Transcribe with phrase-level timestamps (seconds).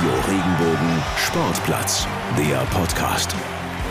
[0.00, 2.06] Radio Regenbogen Sportplatz,
[2.38, 3.34] der Podcast.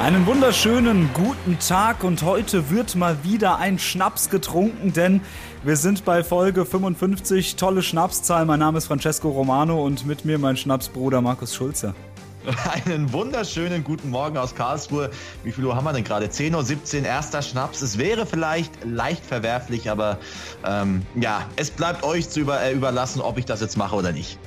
[0.01, 5.21] Einen wunderschönen guten Tag und heute wird mal wieder ein Schnaps getrunken, denn
[5.63, 7.57] wir sind bei Folge 55.
[7.57, 8.45] Tolle Schnapszahl.
[8.45, 11.93] Mein Name ist Francesco Romano und mit mir mein Schnapsbruder Markus Schulze.
[12.85, 15.11] Einen wunderschönen guten Morgen aus Karlsruhe.
[15.43, 16.25] Wie viel Uhr haben wir denn gerade?
[16.25, 17.83] 10.17 Uhr, erster Schnaps.
[17.83, 20.17] Es wäre vielleicht leicht verwerflich, aber
[20.65, 24.11] ähm, ja, es bleibt euch zu über, äh, überlassen, ob ich das jetzt mache oder
[24.11, 24.39] nicht.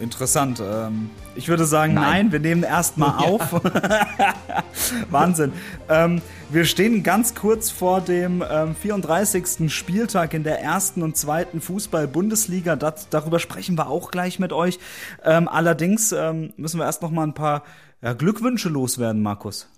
[0.00, 0.62] Interessant.
[0.64, 3.28] Ähm, ich würde sagen, nein, nein wir nehmen erstmal ja.
[3.28, 3.52] auf.
[5.10, 5.52] Wahnsinn.
[5.88, 9.72] Ähm, wir stehen ganz kurz vor dem ähm, 34.
[9.72, 12.76] Spieltag in der ersten und zweiten Fußball-Bundesliga.
[12.76, 14.78] darüber sprechen wir auch gleich mit euch.
[15.22, 17.62] Ähm, allerdings ähm, müssen wir erst noch mal ein paar
[18.02, 19.68] ja, Glückwünsche loswerden, Markus.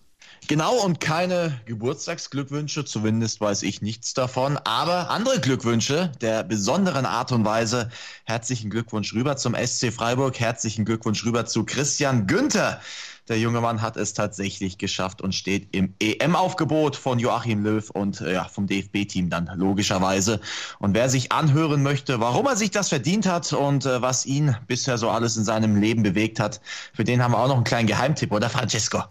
[0.48, 7.30] Genau, und keine Geburtstagsglückwünsche, zumindest weiß ich nichts davon, aber andere Glückwünsche der besonderen Art
[7.30, 7.90] und Weise.
[8.24, 12.80] Herzlichen Glückwunsch rüber zum SC Freiburg, herzlichen Glückwunsch rüber zu Christian Günther.
[13.28, 18.20] Der junge Mann hat es tatsächlich geschafft und steht im EM-Aufgebot von Joachim Löw und
[18.20, 20.40] äh, ja, vom DFB-Team dann logischerweise.
[20.80, 24.56] Und wer sich anhören möchte, warum er sich das verdient hat und äh, was ihn
[24.66, 26.60] bisher so alles in seinem Leben bewegt hat,
[26.92, 29.04] für den haben wir auch noch einen kleinen Geheimtipp, oder Francesco?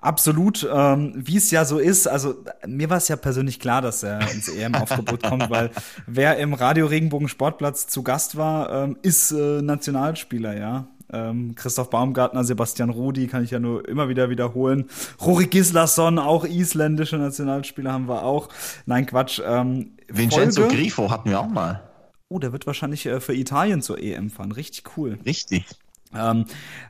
[0.00, 2.06] Absolut, ähm, wie es ja so ist.
[2.06, 2.34] Also
[2.66, 5.70] mir war es ja persönlich klar, dass er ins EM-Aufgebot kommt, weil
[6.06, 10.88] wer im Radio Regenbogen Sportplatz zu Gast war, ähm, ist äh, Nationalspieler, ja.
[11.12, 14.88] Ähm, Christoph Baumgartner, Sebastian Rudi, kann ich ja nur immer wieder wiederholen.
[15.20, 18.48] Rory Gislason, auch isländische Nationalspieler haben wir auch.
[18.86, 19.40] Nein, Quatsch.
[19.44, 20.68] Ähm, Vincenzo.
[20.68, 21.82] Grifo hatten wir auch mal.
[22.28, 24.52] Oh, der wird wahrscheinlich äh, für Italien zur EM fahren.
[24.52, 25.18] Richtig cool.
[25.26, 25.66] Richtig.
[26.14, 26.46] Ähm,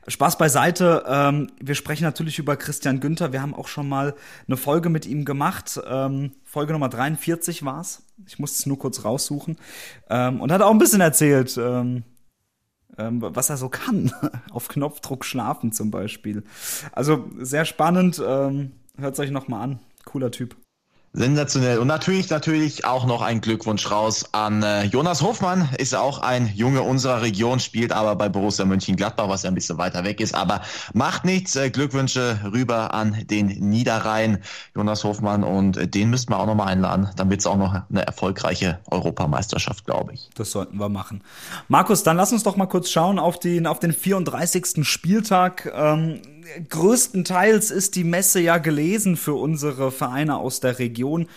[0.07, 1.03] Spaß beiseite.
[1.07, 3.31] Ähm, wir sprechen natürlich über Christian Günther.
[3.31, 4.15] Wir haben auch schon mal
[4.47, 5.79] eine Folge mit ihm gemacht.
[5.87, 8.03] Ähm, Folge Nummer 43 war's.
[8.25, 9.57] Ich musste es nur kurz raussuchen.
[10.09, 12.03] Ähm, und hat auch ein bisschen erzählt, ähm,
[12.97, 14.11] ähm, was er so kann.
[14.51, 16.43] Auf Knopfdruck schlafen zum Beispiel.
[16.91, 18.17] Also sehr spannend.
[18.17, 19.79] Hört es euch noch mal an.
[20.05, 20.55] Cooler Typ.
[21.13, 21.79] Sensationell.
[21.79, 25.67] Und natürlich, natürlich auch noch ein Glückwunsch raus an äh, Jonas Hofmann.
[25.77, 29.77] Ist auch ein Junge unserer Region, spielt aber bei Borussia Mönchengladbach, was ja ein bisschen
[29.77, 30.33] weiter weg ist.
[30.33, 30.61] Aber
[30.93, 31.57] macht nichts.
[31.57, 34.39] Äh, Glückwünsche rüber an den Niederrhein,
[34.73, 35.43] Jonas Hofmann.
[35.43, 37.09] Und äh, den müssten wir auch nochmal einladen.
[37.17, 40.29] Dann wird es auch noch eine erfolgreiche Europameisterschaft, glaube ich.
[40.35, 41.25] Das sollten wir machen.
[41.67, 44.87] Markus, dann lass uns doch mal kurz schauen auf den, auf den 34.
[44.87, 45.69] Spieltag.
[45.75, 46.21] Ähm,
[46.69, 51.27] größtenteils ist die Messe ja gelesen für unsere Vereine aus der Region.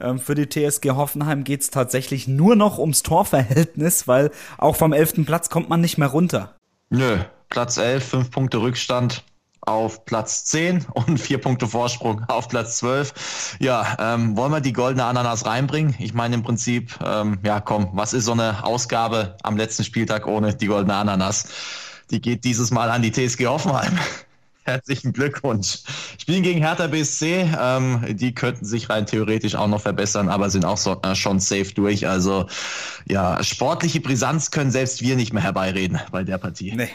[0.00, 4.92] Ähm, für die TSG Hoffenheim geht es tatsächlich nur noch ums Torverhältnis, weil auch vom
[4.92, 6.54] elften Platz kommt man nicht mehr runter.
[6.90, 7.18] Nö,
[7.48, 9.24] Platz 11, fünf Punkte Rückstand
[9.66, 13.56] auf Platz 10 und vier Punkte Vorsprung auf Platz 12.
[13.60, 15.94] Ja, ähm, wollen wir die goldene Ananas reinbringen?
[15.98, 20.26] Ich meine im Prinzip, ähm, ja komm, was ist so eine Ausgabe am letzten Spieltag
[20.26, 21.48] ohne die goldene Ananas?
[22.10, 23.98] Die geht dieses Mal an die TSG Hoffenheim.
[24.64, 25.80] Herzlichen Glückwunsch.
[26.18, 27.50] Spielen gegen Hertha BSC.
[27.60, 31.38] Ähm, die könnten sich rein theoretisch auch noch verbessern, aber sind auch so, äh, schon
[31.38, 32.08] safe durch.
[32.08, 32.46] Also
[33.06, 36.72] ja, sportliche Brisanz können selbst wir nicht mehr herbeireden bei der Partie.
[36.74, 36.88] Nee.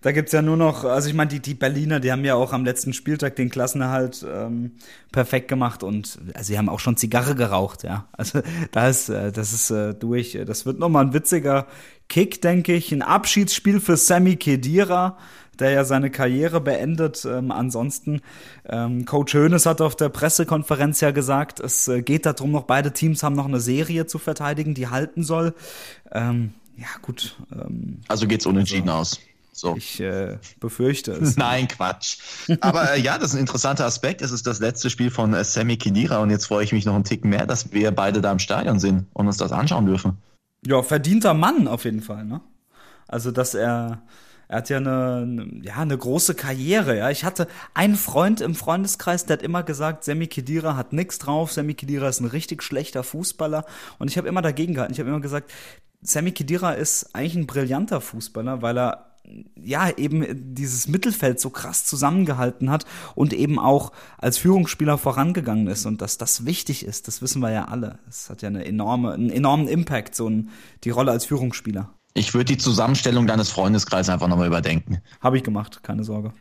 [0.00, 2.52] Da gibt's ja nur noch, also ich meine, die, die Berliner, die haben ja auch
[2.52, 4.76] am letzten Spieltag den Klassenerhalt ähm,
[5.12, 8.08] perfekt gemacht und also sie haben auch schon Zigarre geraucht, ja.
[8.12, 10.38] Also da ist, äh, das ist äh, durch.
[10.46, 11.66] Das wird nochmal ein witziger
[12.08, 12.92] Kick, denke ich.
[12.92, 15.18] Ein Abschiedsspiel für Sammy Kedira
[15.60, 17.24] der ja seine Karriere beendet.
[17.24, 18.20] Ähm, ansonsten,
[18.68, 22.92] ähm, Coach Hoeneß hat auf der Pressekonferenz ja gesagt, es äh, geht darum, noch beide
[22.92, 25.54] Teams haben noch eine Serie zu verteidigen, die halten soll.
[26.12, 27.36] Ähm, ja, gut.
[27.52, 29.20] Ähm, also geht's unentschieden also, aus.
[29.52, 29.74] So.
[29.76, 31.36] Ich äh, befürchte es.
[31.36, 32.18] Nein, Quatsch.
[32.60, 34.22] Aber äh, ja, das ist ein interessanter Aspekt.
[34.22, 36.94] Es ist das letzte Spiel von äh, Sammy Kinira und jetzt freue ich mich noch
[36.94, 40.18] einen Ticken mehr, dass wir beide da im Stadion sind und uns das anschauen dürfen.
[40.64, 42.40] Ja, verdienter Mann auf jeden Fall, ne?
[43.08, 44.02] Also, dass er
[44.48, 46.96] er hat ja eine, ja, eine große Karriere.
[46.96, 47.10] Ja.
[47.10, 51.52] Ich hatte einen Freund im Freundeskreis, der hat immer gesagt, Sammy Kedira hat nichts drauf,
[51.52, 53.66] Sammy Kedira ist ein richtig schlechter Fußballer.
[53.98, 54.94] Und ich habe immer dagegen gehalten.
[54.94, 55.50] Ich habe immer gesagt,
[56.00, 59.04] Sammy Kedira ist eigentlich ein brillanter Fußballer, weil er
[59.62, 65.84] ja, eben dieses Mittelfeld so krass zusammengehalten hat und eben auch als Führungsspieler vorangegangen ist
[65.86, 67.98] und dass das wichtig ist, das wissen wir ja alle.
[68.08, 70.48] Es hat ja eine enorme, einen enormen Impact, so ein,
[70.84, 71.90] die Rolle als Führungsspieler.
[72.14, 75.00] Ich würde die Zusammenstellung deines Freundeskreises einfach nochmal überdenken.
[75.20, 76.32] Habe ich gemacht, keine Sorge.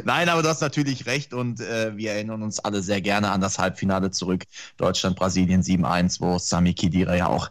[0.04, 3.40] Nein, aber du hast natürlich recht und äh, wir erinnern uns alle sehr gerne an
[3.40, 4.44] das Halbfinale zurück.
[4.76, 7.50] Deutschland-Brasilien 7-1, wo Sami Khedira ja auch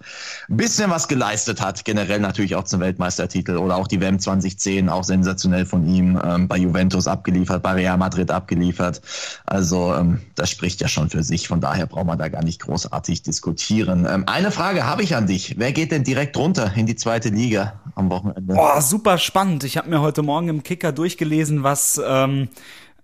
[0.49, 1.85] ein bisschen was geleistet hat.
[1.85, 6.19] Generell natürlich auch zum Weltmeistertitel oder auch die WM 2010, auch sensationell von ihm.
[6.23, 9.01] Ähm, bei Juventus abgeliefert, bei Real Madrid abgeliefert.
[9.45, 11.47] Also ähm, das spricht ja schon für sich.
[11.47, 14.07] Von daher braucht man da gar nicht großartig diskutieren.
[14.09, 15.55] Ähm, eine Frage habe ich an dich.
[15.57, 17.73] Wer geht denn direkt runter in die zweite Liga?
[17.95, 18.53] am Wochenende.
[18.53, 19.63] Boah, super spannend.
[19.63, 22.49] Ich habe mir heute Morgen im Kicker durchgelesen, was, ähm,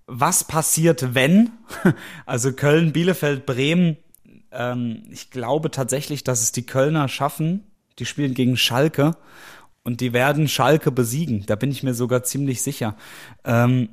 [0.07, 1.51] was passiert, wenn.
[2.25, 3.97] Also Köln, Bielefeld, Bremen.
[4.51, 7.63] Ähm, ich glaube tatsächlich, dass es die Kölner schaffen.
[7.99, 9.15] Die spielen gegen Schalke
[9.83, 11.43] und die werden Schalke besiegen.
[11.45, 12.95] Da bin ich mir sogar ziemlich sicher.
[13.43, 13.89] Ähm,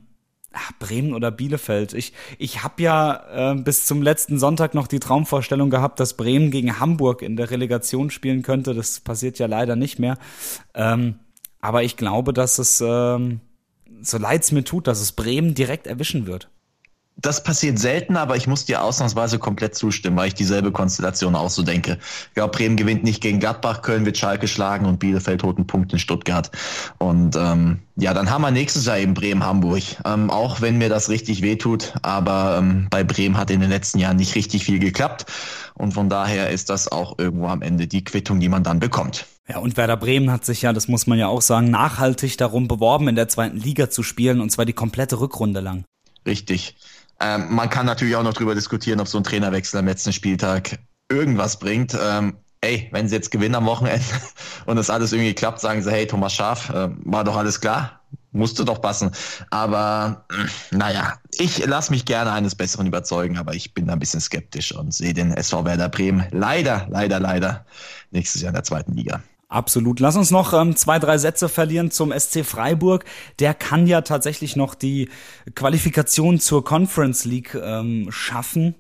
[0.52, 1.92] ach, Bremen oder Bielefeld.
[1.92, 6.50] Ich, ich habe ja äh, bis zum letzten Sonntag noch die Traumvorstellung gehabt, dass Bremen
[6.50, 8.74] gegen Hamburg in der Relegation spielen könnte.
[8.74, 10.18] Das passiert ja leider nicht mehr.
[10.74, 11.16] Ähm,
[11.60, 13.40] aber ich glaube, dass es, ähm,
[14.02, 16.48] so leid es mir tut, dass es Bremen direkt erwischen wird
[17.18, 21.48] das passiert selten, aber ich muss dir ausnahmsweise komplett zustimmen, weil ich dieselbe Konstellation auch
[21.48, 21.98] so denke.
[22.28, 25.66] Ich glaube, Bremen gewinnt nicht gegen Gladbach, Köln wird Schalke schlagen und Bielefeld holt einen
[25.66, 26.50] Punkt in Stuttgart.
[26.98, 29.82] Und ähm, ja, dann haben wir nächstes Jahr eben Bremen-Hamburg.
[30.04, 33.98] Ähm, auch wenn mir das richtig wehtut, aber ähm, bei Bremen hat in den letzten
[33.98, 35.24] Jahren nicht richtig viel geklappt.
[35.72, 39.26] Und von daher ist das auch irgendwo am Ende die Quittung, die man dann bekommt.
[39.48, 42.66] Ja, und Werder Bremen hat sich ja, das muss man ja auch sagen, nachhaltig darum
[42.66, 45.84] beworben, in der zweiten Liga zu spielen, und zwar die komplette Rückrunde lang.
[46.26, 46.76] Richtig.
[47.20, 50.78] Ähm, man kann natürlich auch noch drüber diskutieren, ob so ein Trainerwechsel am letzten Spieltag
[51.08, 51.96] irgendwas bringt.
[52.00, 54.04] Ähm, ey, wenn sie jetzt gewinnen am Wochenende
[54.66, 58.00] und das alles irgendwie klappt, sagen sie, hey, Thomas Schaf, äh, war doch alles klar,
[58.32, 59.12] musste doch passen.
[59.50, 64.00] Aber äh, naja, ich lasse mich gerne eines Besseren überzeugen, aber ich bin da ein
[64.00, 67.64] bisschen skeptisch und sehe den SV Werder Bremen leider, leider, leider
[68.10, 69.22] nächstes Jahr in der zweiten Liga.
[69.48, 70.00] Absolut.
[70.00, 73.04] Lass uns noch ähm, zwei, drei Sätze verlieren zum SC Freiburg.
[73.38, 75.08] Der kann ja tatsächlich noch die
[75.54, 78.74] Qualifikation zur Conference League ähm, schaffen.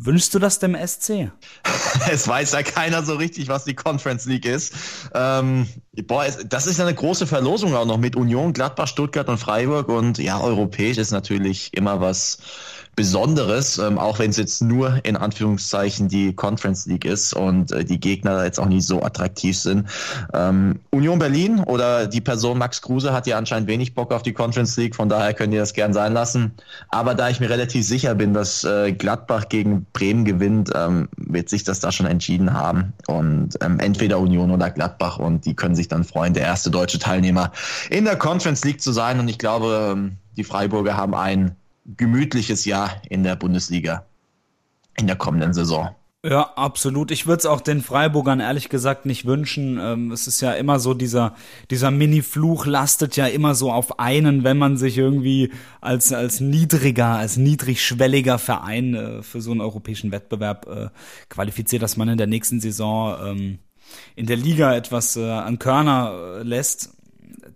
[0.00, 1.32] Wünschst du das dem SC?
[2.10, 4.72] es weiß ja keiner so richtig, was die Conference League ist.
[5.12, 5.66] Ähm,
[6.06, 9.88] boah, das ist eine große Verlosung auch noch mit Union, Gladbach, Stuttgart und Freiburg.
[9.88, 12.38] Und ja, europäisch ist natürlich immer was
[12.98, 17.84] Besonderes, ähm, auch wenn es jetzt nur in Anführungszeichen die Conference League ist und äh,
[17.84, 19.88] die Gegner jetzt auch nicht so attraktiv sind.
[20.34, 24.32] Ähm, Union Berlin oder die Person Max Kruse hat ja anscheinend wenig Bock auf die
[24.32, 26.50] Conference League, von daher könnt ihr das gern sein lassen.
[26.88, 31.48] Aber da ich mir relativ sicher bin, dass äh, Gladbach gegen Bremen gewinnt, ähm, wird
[31.50, 32.94] sich das da schon entschieden haben.
[33.06, 36.98] Und ähm, entweder Union oder Gladbach und die können sich dann freuen, der erste deutsche
[36.98, 37.52] Teilnehmer
[37.90, 39.20] in der Conference League zu sein.
[39.20, 41.57] Und ich glaube, ähm, die Freiburger haben einen
[41.96, 44.06] gemütliches Jahr in der Bundesliga
[44.96, 45.94] in der kommenden Saison.
[46.24, 47.12] Ja, absolut.
[47.12, 49.78] Ich würde es auch den Freiburgern ehrlich gesagt nicht wünschen.
[49.80, 51.36] Ähm, es ist ja immer so, dieser,
[51.70, 57.16] dieser Mini-Fluch lastet ja immer so auf einen, wenn man sich irgendwie als, als niedriger,
[57.16, 60.88] als niedrigschwelliger Verein äh, für so einen europäischen Wettbewerb äh,
[61.28, 63.58] qualifiziert, dass man in der nächsten Saison ähm,
[64.16, 66.97] in der Liga etwas äh, an Körner äh, lässt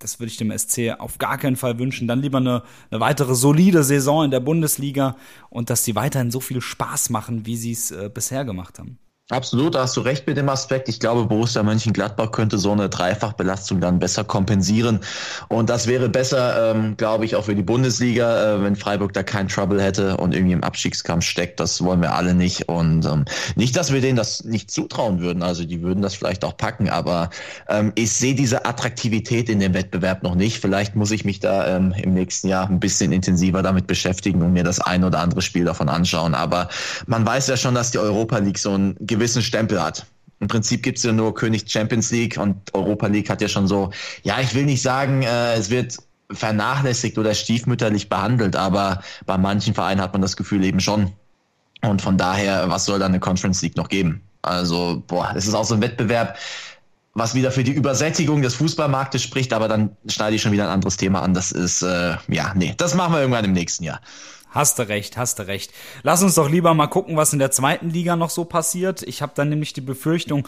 [0.03, 2.09] das würde ich dem SC auf gar keinen Fall wünschen.
[2.09, 5.17] Dann lieber eine, eine weitere solide Saison in der Bundesliga
[5.51, 8.99] und dass sie weiterhin so viel Spaß machen, wie sie es äh, bisher gemacht haben.
[9.33, 10.91] Absolut, da hast du recht mit dem Aspekt.
[10.91, 15.01] Ich glaube, Borussia Mönchengladbach könnte so eine Dreifachbelastung dann besser kompensieren.
[15.49, 19.23] Und das wäre besser, ähm, glaube ich, auch für die Bundesliga, äh, wenn Freiburg da
[19.23, 21.61] keinen Trouble hätte und irgendwie im Abstiegskampf steckt.
[21.61, 22.69] Das wollen wir alle nicht.
[22.69, 23.25] Und ähm,
[23.57, 25.43] nicht, dass wir denen das nicht zutrauen würden.
[25.43, 26.91] Also die würden das vielleicht auch packen.
[26.91, 27.31] Aber
[27.71, 30.61] ähm, ich sehe diese Attraktivität in dem Wettbewerb noch nicht.
[30.61, 34.53] Vielleicht muss ich mich da ähm, im nächsten Jahr ein bisschen intensiver damit beschäftigen und
[34.53, 36.35] mir das ein oder andere Spiel davon anschauen.
[36.35, 36.69] Aber
[37.07, 40.05] man weiß ja schon, dass die Europa League so ein gewissen Stempel hat.
[40.41, 43.69] Im Prinzip gibt es ja nur König Champions League und Europa League hat ja schon
[43.69, 43.93] so,
[44.25, 45.97] ja, ich will nicht sagen, äh, es wird
[46.33, 51.13] vernachlässigt oder stiefmütterlich behandelt, aber bei manchen Vereinen hat man das Gefühl eben schon.
[51.83, 54.23] Und von daher, was soll da eine Conference League noch geben?
[54.43, 56.37] Also, boah, es ist auch so ein Wettbewerb,
[57.15, 60.71] was wieder für die Übersättigung des Fußballmarktes spricht, aber dann schneide ich schon wieder ein
[60.71, 61.33] anderes Thema an.
[61.33, 64.01] Das ist, äh, ja, nee, das machen wir irgendwann im nächsten Jahr.
[64.53, 65.73] Hast du recht, hast du recht.
[66.03, 69.03] Lass uns doch lieber mal gucken, was in der zweiten Liga noch so passiert.
[69.03, 70.47] Ich habe dann nämlich die Befürchtung,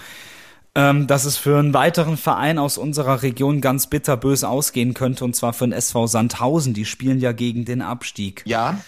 [0.75, 5.34] ähm, dass es für einen weiteren Verein aus unserer Region ganz bitterbös ausgehen könnte, und
[5.34, 6.75] zwar für den SV Sandhausen.
[6.75, 8.42] Die spielen ja gegen den Abstieg.
[8.44, 8.78] Ja,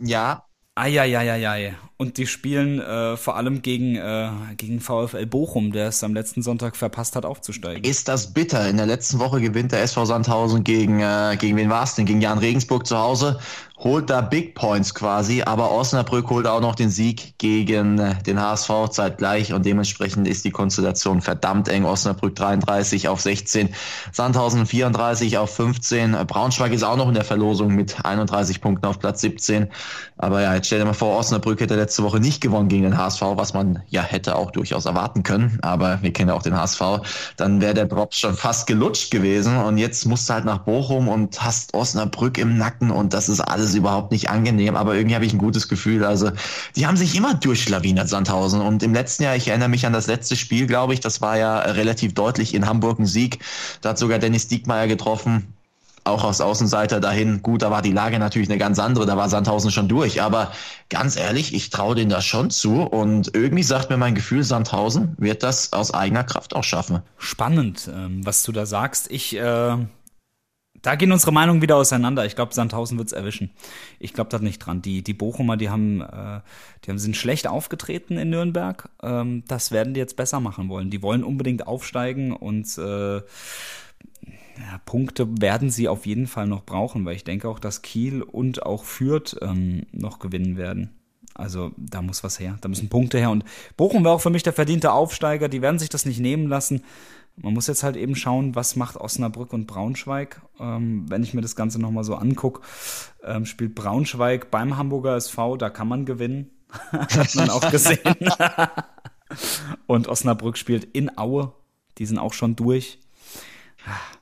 [0.00, 0.42] ja.
[0.78, 1.74] Eieieiei.
[1.96, 6.42] Und die spielen äh, vor allem gegen, äh, gegen VfL Bochum, der es am letzten
[6.42, 7.82] Sonntag verpasst hat, aufzusteigen.
[7.82, 8.68] Ist das bitter?
[8.68, 12.04] In der letzten Woche gewinnt der SV Sandhausen gegen, äh, gegen wen war es denn?
[12.04, 13.38] Gegen Jan Regensburg zu Hause
[13.78, 18.40] holt da Big Points quasi, aber Osnabrück holt auch noch den Sieg gegen äh, den
[18.40, 21.84] HSV zeitgleich und dementsprechend ist die Konstellation verdammt eng.
[21.84, 23.68] Osnabrück 33 auf 16,
[24.12, 28.98] Sandhausen 34 auf 15, Braunschweig ist auch noch in der Verlosung mit 31 Punkten auf
[28.98, 29.68] Platz 17.
[30.16, 32.96] Aber ja, jetzt stell dir mal vor, Osnabrück hätte letzte Woche nicht gewonnen gegen den
[32.96, 36.56] HSV, was man ja hätte auch durchaus erwarten können, aber wir kennen ja auch den
[36.56, 36.80] HSV,
[37.36, 41.08] dann wäre der Drop schon fast gelutscht gewesen und jetzt musst du halt nach Bochum
[41.08, 45.16] und hast Osnabrück im Nacken und das ist alles alles überhaupt nicht angenehm, aber irgendwie
[45.16, 46.04] habe ich ein gutes Gefühl.
[46.04, 46.30] Also
[46.76, 48.60] die haben sich immer durchschlawinert, Sandhausen.
[48.60, 51.36] Und im letzten Jahr, ich erinnere mich an das letzte Spiel, glaube ich, das war
[51.36, 53.40] ja relativ deutlich in Hamburg ein Sieg.
[53.80, 55.52] Da hat sogar Dennis Diekmeyer getroffen
[56.04, 57.42] auch aus Außenseiter dahin.
[57.42, 60.22] Gut, da war die Lage natürlich eine ganz andere, da war Sandhausen schon durch.
[60.22, 60.52] Aber
[60.88, 65.16] ganz ehrlich, ich traue denen das schon zu und irgendwie sagt mir mein Gefühl, Sandhausen
[65.18, 67.00] wird das aus eigener Kraft auch schaffen.
[67.18, 69.10] Spannend, ähm, was du da sagst.
[69.10, 69.76] Ich, äh,
[70.82, 72.26] da gehen unsere Meinungen wieder auseinander.
[72.26, 73.50] Ich glaube, Sandhausen wird's erwischen.
[73.98, 74.82] Ich glaube da nicht dran.
[74.82, 76.40] Die, die Bochumer, die haben, äh,
[76.84, 78.88] die haben, sind schlecht aufgetreten in Nürnberg.
[79.02, 80.90] Ähm, das werden die jetzt besser machen wollen.
[80.90, 87.04] Die wollen unbedingt aufsteigen und äh, ja, Punkte werden sie auf jeden Fall noch brauchen,
[87.04, 90.96] weil ich denke auch, dass Kiel und auch Fürth ähm, noch gewinnen werden.
[91.34, 93.30] Also da muss was her, da müssen Punkte her.
[93.30, 93.44] Und
[93.76, 95.48] Bochum wäre auch für mich der verdiente Aufsteiger.
[95.48, 96.82] Die werden sich das nicht nehmen lassen.
[97.36, 100.40] Man muss jetzt halt eben schauen, was macht Osnabrück und Braunschweig.
[100.58, 102.62] Ähm, wenn ich mir das Ganze nochmal so angucke,
[103.22, 106.50] ähm, spielt Braunschweig beim Hamburger SV, da kann man gewinnen.
[106.92, 108.00] Hat man auch gesehen.
[109.86, 111.52] und Osnabrück spielt in Aue.
[111.98, 112.98] Die sind auch schon durch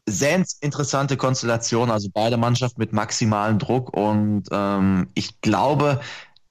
[0.06, 6.00] sehr interessante Konstellation, also beide Mannschaften mit maximalem Druck und ähm, ich glaube,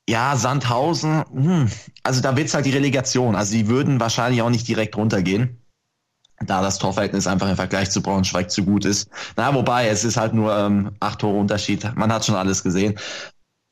[0.09, 1.69] ja, Sandhausen, hm,
[2.03, 3.35] also da wird's halt die Relegation.
[3.35, 5.61] Also die würden wahrscheinlich auch nicht direkt runtergehen,
[6.45, 9.09] da das Torverhältnis einfach im Vergleich zu Braunschweig zu gut ist.
[9.35, 11.95] Na, wobei, es ist halt nur ähm, acht Tore Unterschied.
[11.95, 12.95] Man hat schon alles gesehen.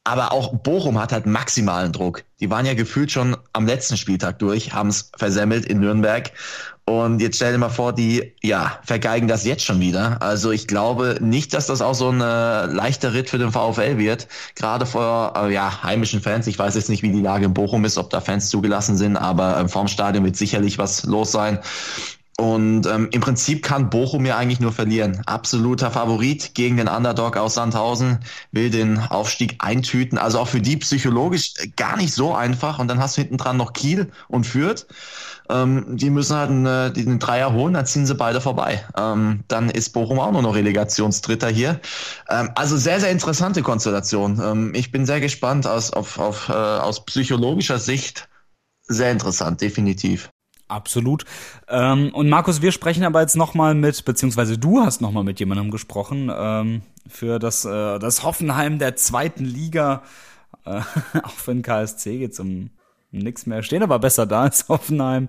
[0.03, 2.23] Aber auch Bochum hat halt maximalen Druck.
[2.39, 6.31] Die waren ja gefühlt schon am letzten Spieltag durch, haben es versemmelt in Nürnberg.
[6.85, 10.19] Und jetzt stell dir mal vor, die ja vergeigen das jetzt schon wieder.
[10.21, 13.99] Also ich glaube nicht, dass das auch so ein äh, leichter Ritt für den VfL
[13.99, 14.27] wird.
[14.55, 16.47] Gerade vor äh, ja, heimischen Fans.
[16.47, 19.17] Ich weiß jetzt nicht, wie die Lage in Bochum ist, ob da Fans zugelassen sind,
[19.17, 21.59] aber äh, vorm Stadion wird sicherlich was los sein.
[22.41, 25.21] Und ähm, im Prinzip kann Bochum ja eigentlich nur verlieren.
[25.27, 28.17] Absoluter Favorit gegen den Underdog aus Sandhausen,
[28.51, 30.17] will den Aufstieg eintüten.
[30.17, 32.79] Also auch für die psychologisch gar nicht so einfach.
[32.79, 34.87] Und dann hast du hinten dran noch Kiel und Fürth.
[35.51, 38.83] Ähm, die müssen halt einen, den Dreier holen, dann ziehen sie beide vorbei.
[38.97, 41.79] Ähm, dann ist Bochum auch nur noch Relegationsdritter hier.
[42.27, 44.41] Ähm, also sehr, sehr interessante Konstellation.
[44.43, 48.29] Ähm, ich bin sehr gespannt aus, auf, auf, äh, aus psychologischer Sicht.
[48.81, 50.31] Sehr interessant, definitiv.
[50.71, 51.25] Absolut.
[51.67, 55.69] Ähm, und Markus, wir sprechen aber jetzt nochmal mit, beziehungsweise du hast nochmal mit jemandem
[55.69, 60.03] gesprochen, ähm, für das, äh, das Hoffenheim der zweiten Liga.
[60.65, 60.81] Äh,
[61.23, 62.69] auch für den KSC geht's um
[63.11, 63.63] nichts mehr.
[63.63, 65.27] Stehen aber besser da als Hoffenheim.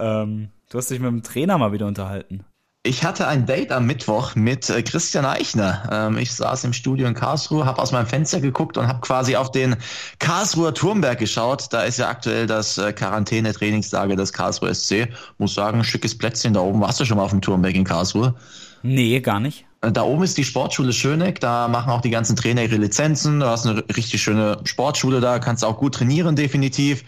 [0.00, 2.44] Ähm, du hast dich mit dem Trainer mal wieder unterhalten.
[2.82, 5.86] Ich hatte ein Date am Mittwoch mit äh, Christian Eichner.
[5.92, 9.36] Ähm, ich saß im Studio in Karlsruhe, habe aus meinem Fenster geguckt und habe quasi
[9.36, 9.76] auf den
[10.18, 11.66] Karlsruher Turmberg geschaut.
[11.74, 15.08] Da ist ja aktuell das äh, Quarantäne-Trainingslager des Karlsruher SC.
[15.36, 16.80] Muss sagen, ein schickes Plätzchen da oben.
[16.80, 18.34] Warst du schon mal auf dem Turmberg in Karlsruhe?
[18.82, 19.66] Nee, gar nicht.
[19.82, 23.40] Äh, da oben ist die Sportschule Schöneck, da machen auch die ganzen Trainer ihre Lizenzen.
[23.40, 27.04] Du hast eine richtig schöne Sportschule da, kannst auch gut trainieren, definitiv.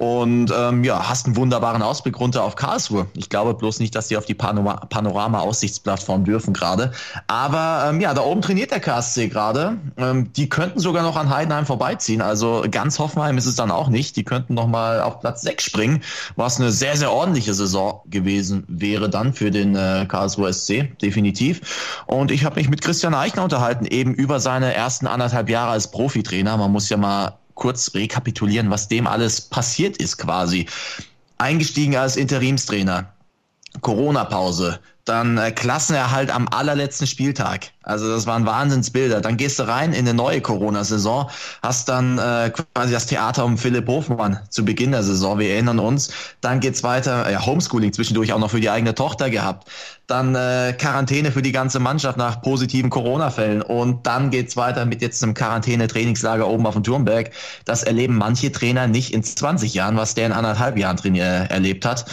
[0.00, 3.08] Und ähm, ja, hast einen wunderbaren Ausblick runter auf Karlsruhe.
[3.18, 6.92] Ich glaube bloß nicht, dass die auf die Panora Panorama-Aussichtsplattform dürfen gerade.
[7.26, 9.76] Aber ähm, ja, da oben trainiert der KSC gerade.
[9.98, 12.22] Ähm, die könnten sogar noch an Heidenheim vorbeiziehen.
[12.22, 14.16] Also ganz Hoffenheim ist es dann auch nicht.
[14.16, 16.02] Die könnten noch mal auf Platz 6 springen,
[16.34, 22.06] was eine sehr, sehr ordentliche Saison gewesen wäre dann für den äh, Karlsruhe SC, definitiv.
[22.06, 25.90] Und ich habe mich mit Christian Eichner unterhalten, eben über seine ersten anderthalb Jahre als
[25.90, 26.56] Profitrainer.
[26.56, 30.66] Man muss ja mal kurz rekapitulieren, was dem alles passiert ist quasi.
[31.38, 33.12] Eingestiegen als Interimstrainer,
[33.82, 37.70] Corona-Pause, dann äh, Klassenerhalt am allerletzten Spieltag.
[37.82, 39.20] Also das waren Wahnsinnsbilder.
[39.20, 41.30] Dann gehst du rein in eine neue Corona-Saison,
[41.62, 45.38] hast dann äh, quasi das Theater um Philipp Hofmann zu Beginn der Saison.
[45.38, 46.10] Wir erinnern uns.
[46.40, 47.28] Dann geht's weiter.
[47.28, 49.68] Äh, Homeschooling zwischendurch auch noch für die eigene Tochter gehabt.
[50.06, 53.62] Dann äh, Quarantäne für die ganze Mannschaft nach positiven Corona-Fällen.
[53.62, 57.30] Und dann geht's weiter mit jetzt einem Quarantäne-Trainingslager oben auf dem Turmberg.
[57.64, 61.86] Das erleben manche Trainer nicht in 20 Jahren, was der in anderthalb Jahren trainier erlebt
[61.86, 62.04] hat.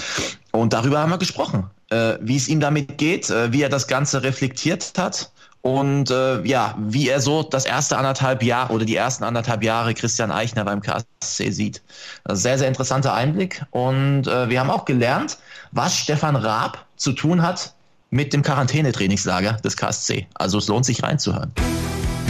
[0.51, 3.88] Und darüber haben wir gesprochen äh, wie es ihm damit geht, äh, wie er das
[3.88, 8.96] Ganze reflektiert hat und äh, ja, wie er so das erste anderthalb Jahr oder die
[8.96, 11.82] ersten anderthalb Jahre Christian Eichner beim KSC sieht.
[12.29, 15.38] Sehr, sehr interessanter Einblick und äh, wir haben auch gelernt,
[15.72, 17.74] was Stefan Raab zu tun hat
[18.10, 20.27] mit dem Quarantänetrainingslager des KSC.
[20.36, 21.51] Also es lohnt sich reinzuhören.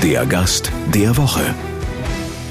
[0.01, 1.53] Der Gast der Woche.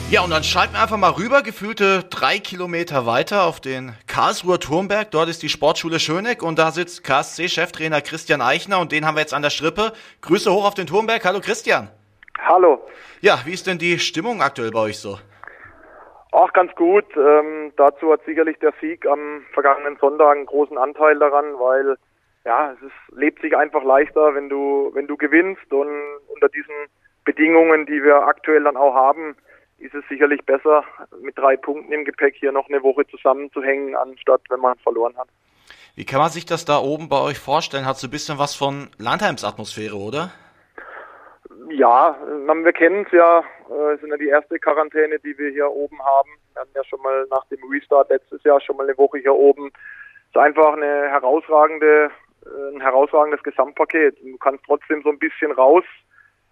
[0.08, 4.60] Ja, und dann schalten wir einfach mal rüber, gefühlte drei Kilometer weiter auf den Karlsruher
[4.60, 5.10] Turmberg.
[5.10, 9.22] Dort ist die Sportschule Schöneck und da sitzt KSC-Cheftrainer Christian Eichner und den haben wir
[9.22, 9.92] jetzt an der Strippe.
[10.20, 11.24] Grüße hoch auf den Turmberg.
[11.24, 11.88] Hallo Christian.
[12.38, 12.86] Hallo.
[13.20, 15.18] Ja, wie ist denn die Stimmung aktuell bei euch so?
[16.30, 17.06] Ach, ganz gut.
[17.16, 21.96] Ähm, dazu hat sicherlich der Sieg am vergangenen Sonntag einen großen Anteil daran, weil
[22.44, 25.90] ja, es ist, lebt sich einfach leichter, wenn du, wenn du gewinnst und
[26.32, 26.74] unter diesen
[27.24, 29.34] Bedingungen, die wir aktuell dann auch haben,
[29.78, 30.84] ist es sicherlich besser,
[31.20, 35.28] mit drei Punkten im Gepäck hier noch eine Woche zusammenzuhängen, anstatt wenn man verloren hat.
[35.94, 37.86] Wie kann man sich das da oben bei euch vorstellen?
[37.86, 40.30] Hat so ein bisschen was von Landheims Atmosphäre, oder?
[41.70, 43.42] Ja, wir kennen es ja,
[43.92, 46.30] es sind ja die erste Quarantäne, die wir hier oben haben.
[46.52, 49.34] Wir hatten ja schon mal nach dem Restart letztes Jahr schon mal eine Woche hier
[49.34, 49.68] oben.
[49.68, 52.10] Es ist einfach eine herausragende,
[52.72, 54.16] ein herausragendes Gesamtpaket.
[54.22, 55.84] Du kannst trotzdem so ein bisschen raus,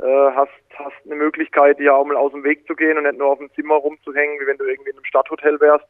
[0.00, 3.28] hast, hast eine Möglichkeit, ja auch mal aus dem Weg zu gehen und nicht nur
[3.28, 5.86] auf dem Zimmer rumzuhängen, wie wenn du irgendwie in einem Stadthotel wärst.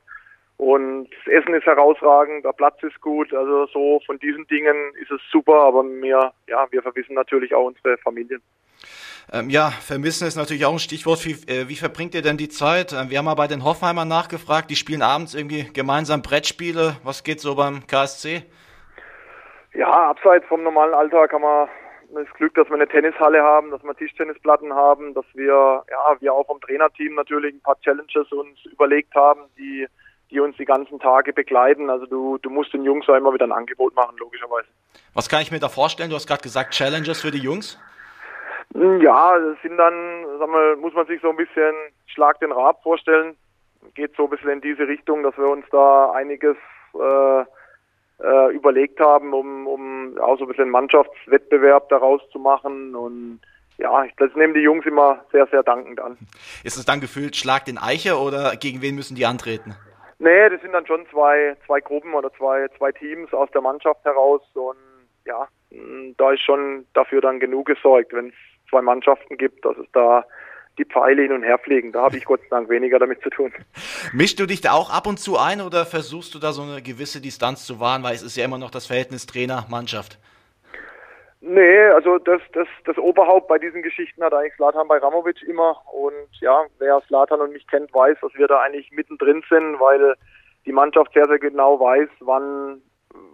[0.56, 5.11] Und das Essen ist herausragend, der Platz ist gut, also so von diesen Dingen ist
[5.11, 8.40] es super, aber wir, ja, wir verwissen natürlich auch unsere Familien.
[9.32, 11.25] Ähm, ja, vermissen ist natürlich auch ein Stichwort.
[11.25, 12.92] Wie, äh, wie verbringt ihr denn die Zeit?
[12.92, 16.96] Ähm, wir haben mal bei den Hoffenheimern nachgefragt, die spielen abends irgendwie gemeinsam Brettspiele.
[17.02, 18.42] Was geht so beim KSC?
[19.73, 21.68] Ja, abseits vom normalen Alltag haben wir
[22.14, 26.33] das Glück, dass wir eine Tennishalle haben, dass wir Tischtennisplatten haben, dass wir, ja, wir
[26.33, 29.87] auch vom Trainerteam natürlich ein paar Challenges uns überlegt haben, die
[30.30, 31.88] die uns die ganzen Tage begleiten.
[31.90, 34.66] Also du, du musst den Jungs ja immer wieder ein Angebot machen, logischerweise.
[35.14, 36.11] Was kann ich mir da vorstellen?
[36.11, 37.78] Du hast gerade gesagt, Challenges für die Jungs?
[38.75, 41.75] Hm, ja, das sind dann, sag mal, muss man sich so ein bisschen
[42.06, 43.37] Schlag den Rab vorstellen.
[43.94, 46.56] Geht so ein bisschen in diese Richtung, dass wir uns da einiges
[46.94, 47.44] äh,
[48.23, 53.40] äh, überlegt haben, um, um auch so ein bisschen Mannschaftswettbewerb daraus zu machen und
[53.76, 56.16] ja, das nehmen die Jungs immer sehr, sehr dankend an.
[56.62, 59.75] Ist es dann gefühlt Schlag den Eiche oder gegen wen müssen die antreten?
[60.21, 64.04] Nee, das sind dann schon zwei, zwei Gruppen oder zwei, zwei Teams aus der Mannschaft
[64.04, 64.76] heraus und
[65.26, 65.49] ja,
[66.16, 68.35] da ist schon dafür dann genug gesorgt, wenn es
[68.71, 70.25] zwei Mannschaften gibt, dass es da
[70.78, 71.92] die Pfeile hin und her fliegen.
[71.92, 73.52] Da habe ich Gott sei Dank weniger damit zu tun.
[74.12, 76.82] Mischst du dich da auch ab und zu ein oder versuchst du da so eine
[76.82, 80.18] gewisse Distanz zu wahren, weil es ist ja immer noch das Verhältnis Trainer-Mannschaft?
[81.46, 85.76] Nee, also das, das, das Oberhaupt bei diesen Geschichten hat eigentlich Slatan Bajramovic immer.
[85.92, 90.14] Und ja, wer Slatan und mich kennt, weiß, dass wir da eigentlich mittendrin sind, weil
[90.64, 92.80] die Mannschaft sehr, sehr genau weiß, wann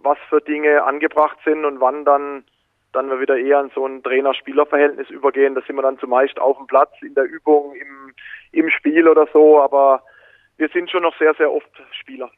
[0.03, 2.43] was für Dinge angebracht sind und wann dann
[2.93, 5.55] dann wir wieder eher in so ein Trainer-Spieler-Verhältnis übergehen.
[5.55, 8.13] Da sind wir dann zumeist auf dem Platz, in der Übung, im,
[8.51, 10.03] im Spiel oder so, aber
[10.57, 12.29] wir sind schon noch sehr, sehr oft Spieler.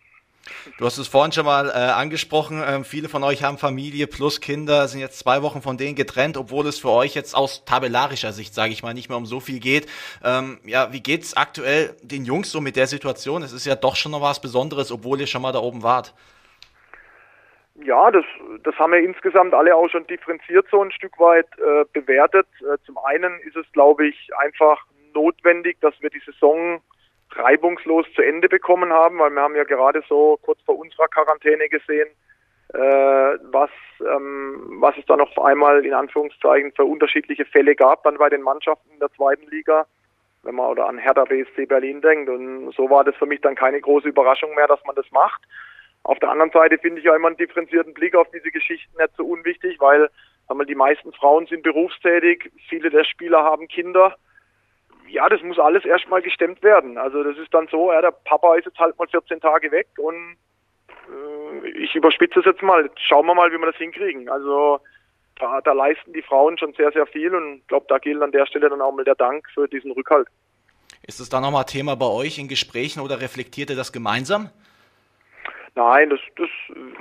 [0.77, 2.61] Du hast es vorhin schon mal äh, angesprochen.
[2.65, 6.35] Ähm, viele von euch haben Familie plus Kinder, sind jetzt zwei Wochen von denen getrennt,
[6.35, 9.39] obwohl es für euch jetzt aus tabellarischer Sicht, sage ich mal, nicht mehr um so
[9.39, 9.87] viel geht.
[10.23, 13.41] Ähm, ja, wie geht's aktuell den Jungs so mit der Situation?
[13.41, 16.13] Es ist ja doch schon noch was Besonderes, obwohl ihr schon mal da oben wart.
[17.83, 18.25] Ja, das,
[18.63, 22.47] das haben wir insgesamt alle auch schon differenziert so ein Stück weit äh, bewertet.
[22.61, 26.81] Äh, zum einen ist es, glaube ich, einfach notwendig, dass wir die Saison
[27.31, 31.67] reibungslos zu Ende bekommen haben, weil wir haben ja gerade so kurz vor unserer Quarantäne
[31.67, 32.07] gesehen,
[32.73, 33.69] äh, was,
[33.99, 38.41] ähm, was es da noch einmal in Anführungszeichen für unterschiedliche Fälle gab dann bei den
[38.41, 39.85] Mannschaften in der zweiten Liga,
[40.43, 42.29] wenn man oder an Hertha BSC Berlin denkt.
[42.29, 45.41] Und so war das für mich dann keine große Überraschung mehr, dass man das macht.
[46.03, 49.15] Auf der anderen Seite finde ich ja immer einen differenzierten Blick auf diese Geschichten nicht
[49.15, 50.09] so unwichtig, weil
[50.49, 54.15] wir, die meisten Frauen sind berufstätig, viele der Spieler haben Kinder
[55.13, 56.97] ja, das muss alles erstmal gestemmt werden.
[56.97, 59.87] Also das ist dann so, ja, der Papa ist jetzt halt mal 14 Tage weg
[59.97, 60.37] und
[61.07, 62.89] äh, ich überspitze es jetzt mal.
[62.95, 64.27] Schauen wir mal, wie wir das hinkriegen.
[64.29, 64.79] Also
[65.39, 68.31] da, da leisten die Frauen schon sehr, sehr viel und ich glaube, da gilt an
[68.31, 70.27] der Stelle dann auch mal der Dank für diesen Rückhalt.
[71.05, 74.49] Ist es da nochmal Thema bei euch in Gesprächen oder reflektiert ihr das gemeinsam?
[75.75, 76.49] Nein, das, das,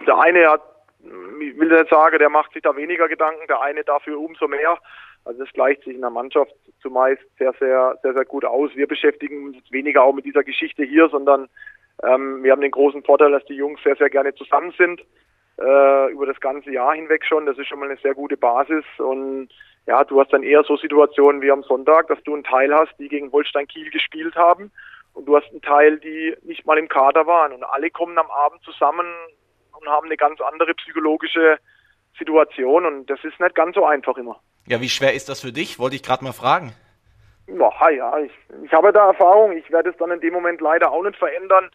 [0.06, 0.62] der eine hat,
[1.02, 4.78] ich will nicht sagen, der macht sich da weniger Gedanken, der eine dafür umso mehr.
[5.24, 8.70] Also das gleicht sich in der Mannschaft zumeist sehr, sehr, sehr, sehr gut aus.
[8.74, 11.48] Wir beschäftigen uns weniger auch mit dieser Geschichte hier, sondern
[12.02, 15.00] ähm, wir haben den großen Vorteil, dass die Jungs sehr, sehr gerne zusammen sind,
[15.60, 17.46] äh, über das ganze Jahr hinweg schon.
[17.46, 19.48] Das ist schon mal eine sehr gute Basis und
[19.86, 22.92] ja, du hast dann eher so Situationen wie am Sonntag, dass du einen Teil hast,
[22.98, 24.72] die gegen Holstein Kiel gespielt haben
[25.14, 28.30] und du hast einen Teil, die nicht mal im Kader waren und alle kommen am
[28.30, 29.06] Abend zusammen
[29.72, 31.58] und haben eine ganz andere psychologische
[32.18, 34.40] Situation und das ist nicht ganz so einfach immer.
[34.66, 35.78] Ja, wie schwer ist das für dich?
[35.78, 36.72] Wollte ich gerade mal fragen.
[37.48, 38.32] Ja, ja, ich,
[38.64, 39.56] ich habe da Erfahrung.
[39.56, 41.70] Ich werde es dann in dem Moment leider auch nicht verändern.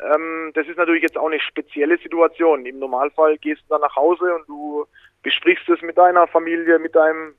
[0.00, 2.66] Ähm, das ist natürlich jetzt auch eine spezielle Situation.
[2.66, 4.86] Im Normalfall gehst du dann nach Hause und du
[5.22, 7.34] besprichst es mit deiner Familie, mit deinem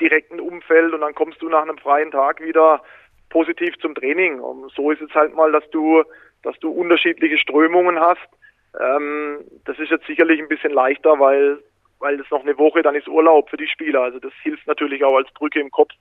[0.00, 2.82] direkten Umfeld und dann kommst du nach einem freien Tag wieder
[3.30, 4.40] positiv zum Training.
[4.40, 6.02] Und so ist es halt mal, dass du,
[6.42, 8.28] dass du unterschiedliche Strömungen hast.
[8.78, 11.58] Ähm, das ist jetzt sicherlich ein bisschen leichter, weil
[12.00, 14.02] weil das noch eine Woche, dann ist Urlaub für die Spieler.
[14.02, 15.92] Also das hilft natürlich auch als Brücke im Kopf.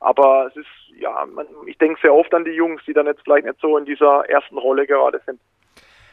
[0.00, 3.22] Aber es ist, ja, man, ich denke sehr oft an die Jungs, die dann jetzt
[3.22, 5.40] vielleicht nicht so in dieser ersten Rolle gerade sind.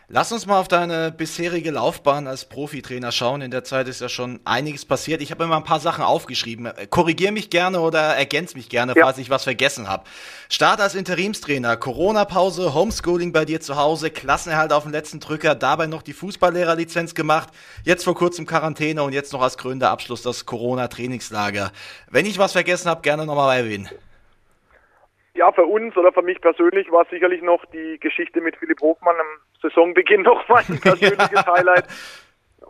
[0.08, 3.42] Lass uns mal auf deine bisherige Laufbahn als Profitrainer schauen.
[3.42, 5.20] In der Zeit ist ja schon einiges passiert.
[5.20, 6.72] Ich habe immer ein paar Sachen aufgeschrieben.
[6.92, 9.04] Korrigier mich gerne oder ergänz mich gerne, ja.
[9.04, 10.04] falls ich was vergessen habe.
[10.48, 15.88] Start als Interimstrainer, Corona-Pause, Homeschooling bei dir zu Hause, Klassenerhalt auf den letzten Drücker, dabei
[15.88, 17.50] noch die Fußballlehrerlizenz gemacht,
[17.84, 21.72] jetzt vor kurzem Quarantäne und jetzt noch als krönender Abschluss das Corona-Trainingslager.
[22.12, 23.90] Wenn ich was vergessen habe, gerne nochmal erwähnen.
[25.36, 29.18] Ja, für uns oder für mich persönlich war sicherlich noch die Geschichte mit Philipp Hofmann
[29.20, 29.28] am
[29.62, 31.46] Saisonbeginn noch mein persönliches.
[31.46, 31.86] Highlight,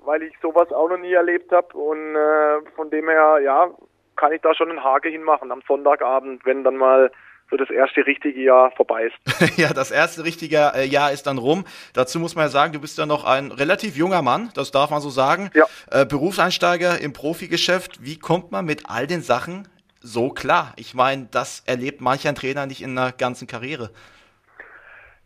[0.03, 3.69] weil ich sowas auch noch nie erlebt habe und äh, von dem her, ja,
[4.15, 7.11] kann ich da schon einen Hake hinmachen am Sonntagabend, wenn dann mal
[7.51, 9.57] so das erste richtige Jahr vorbei ist.
[9.57, 11.65] ja, das erste richtige äh, Jahr ist dann rum.
[11.93, 14.89] Dazu muss man ja sagen, du bist ja noch ein relativ junger Mann, das darf
[14.89, 15.51] man so sagen.
[15.53, 15.65] Ja.
[15.91, 18.03] Äh, Berufseinsteiger im Profigeschäft.
[18.03, 19.67] Wie kommt man mit all den Sachen
[20.05, 20.73] so klar.
[20.77, 23.89] Ich meine, das erlebt manch ein Trainer nicht in einer ganzen Karriere.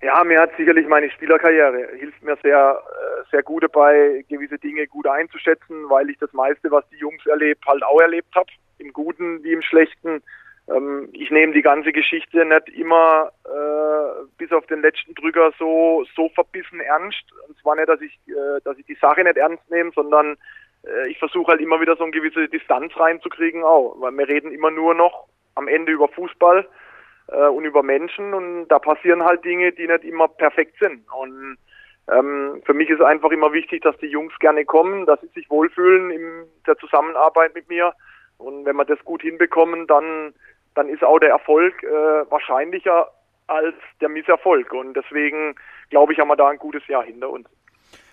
[0.01, 4.87] Ja, mir hat sicherlich meine Spielerkarriere hilft mir sehr, äh, sehr gut dabei, gewisse Dinge
[4.87, 8.93] gut einzuschätzen, weil ich das meiste, was die Jungs erlebt, halt auch erlebt habe, im
[8.93, 10.23] Guten wie im Schlechten.
[10.69, 16.05] Ähm, ich nehme die ganze Geschichte nicht immer äh, bis auf den letzten Drücker so
[16.15, 17.25] so verbissen ernst.
[17.49, 20.37] Und zwar nicht, dass ich, äh, dass ich die Sache nicht ernst nehme, sondern
[21.07, 24.71] ich versuche halt immer wieder so eine gewisse Distanz reinzukriegen auch, weil wir reden immer
[24.71, 26.67] nur noch am Ende über Fußball
[27.27, 31.03] äh, und über Menschen und da passieren halt Dinge, die nicht immer perfekt sind.
[31.11, 31.57] Und
[32.11, 35.49] ähm, für mich ist einfach immer wichtig, dass die Jungs gerne kommen, dass sie sich
[35.49, 37.93] wohlfühlen in der Zusammenarbeit mit mir.
[38.37, 40.33] Und wenn wir das gut hinbekommen, dann,
[40.75, 43.09] dann ist auch der Erfolg äh, wahrscheinlicher
[43.47, 44.73] als der Misserfolg.
[44.73, 45.55] Und deswegen
[45.89, 47.47] glaube ich, haben wir da ein gutes Jahr hinter uns.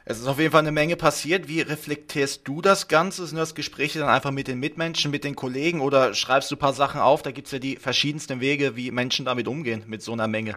[0.08, 1.48] Es ist auf jeden Fall eine Menge passiert.
[1.48, 3.26] Wie reflektierst du das Ganze?
[3.26, 6.60] Sind das Gespräche dann einfach mit den Mitmenschen, mit den Kollegen oder schreibst du ein
[6.60, 7.22] paar Sachen auf?
[7.22, 10.54] Da gibt es ja die verschiedensten Wege, wie Menschen damit umgehen, mit so einer Menge.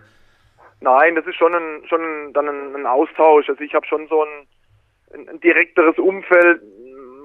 [0.81, 3.49] Nein, das ist schon ein, schon dann ein, ein Austausch.
[3.49, 6.61] Also ich habe schon so ein, ein, direkteres Umfeld.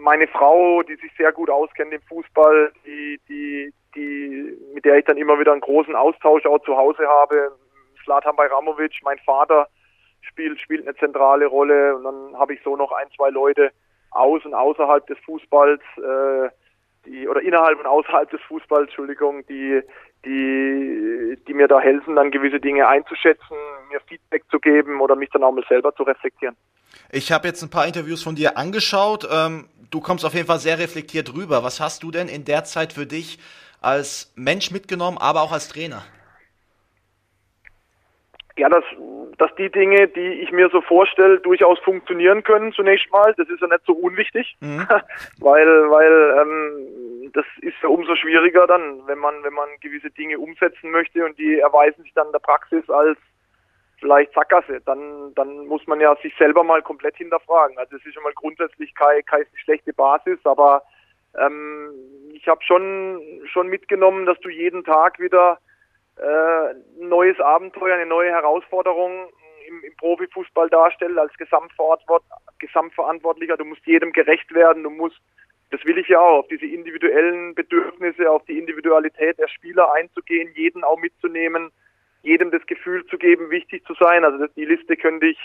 [0.00, 5.04] Meine Frau, die sich sehr gut auskennt im Fußball, die, die, die, mit der ich
[5.04, 7.52] dann immer wieder einen großen Austausch auch zu Hause habe.
[8.02, 9.68] Slatan Bajramovic, mein Vater,
[10.28, 11.96] spielt, spielt eine zentrale Rolle.
[11.96, 13.70] Und dann habe ich so noch ein, zwei Leute
[14.10, 16.48] aus und außerhalb des Fußballs, äh,
[17.06, 19.82] die, oder innerhalb und außerhalb des Fußballs, Entschuldigung, die,
[20.24, 23.56] die, die mir da helfen, dann gewisse Dinge einzuschätzen,
[23.90, 26.56] mir Feedback zu geben oder mich dann auch mal selber zu reflektieren.
[27.10, 29.28] Ich habe jetzt ein paar Interviews von dir angeschaut.
[29.30, 31.62] Ähm, du kommst auf jeden Fall sehr reflektiert rüber.
[31.62, 33.38] Was hast du denn in der Zeit für dich
[33.80, 36.02] als Mensch mitgenommen, aber auch als Trainer?
[38.56, 38.84] Ja, dass,
[39.38, 43.34] dass die Dinge, die ich mir so vorstelle, durchaus funktionieren können zunächst mal.
[43.36, 44.86] Das ist ja nicht so unwichtig, mhm.
[45.40, 50.38] weil, weil ähm, das ist ja umso schwieriger dann, wenn man, wenn man gewisse Dinge
[50.38, 53.18] umsetzen möchte und die erweisen sich dann in der Praxis als
[53.98, 54.80] vielleicht Sackgasse.
[54.84, 57.78] Dann, dann muss man ja sich selber mal komplett hinterfragen.
[57.78, 60.82] Also es ist schon mal grundsätzlich keine, keine schlechte Basis, aber
[61.38, 61.90] ähm,
[62.32, 65.58] ich habe schon, schon mitgenommen, dass du jeden Tag wieder
[66.16, 69.29] ein neues Abenteuer, eine neue Herausforderung
[69.66, 71.33] im, im Profifußball darstellt als
[72.59, 73.57] Gesamtverantwortlicher.
[73.57, 75.20] Du musst jedem gerecht werden, du musst,
[75.70, 80.53] das will ich ja auch, auf diese individuellen Bedürfnisse, auf die Individualität der Spieler einzugehen,
[80.55, 81.72] jeden auch mitzunehmen,
[82.22, 84.24] jedem das Gefühl zu geben, wichtig zu sein.
[84.24, 85.38] Also das, die Liste könnte ich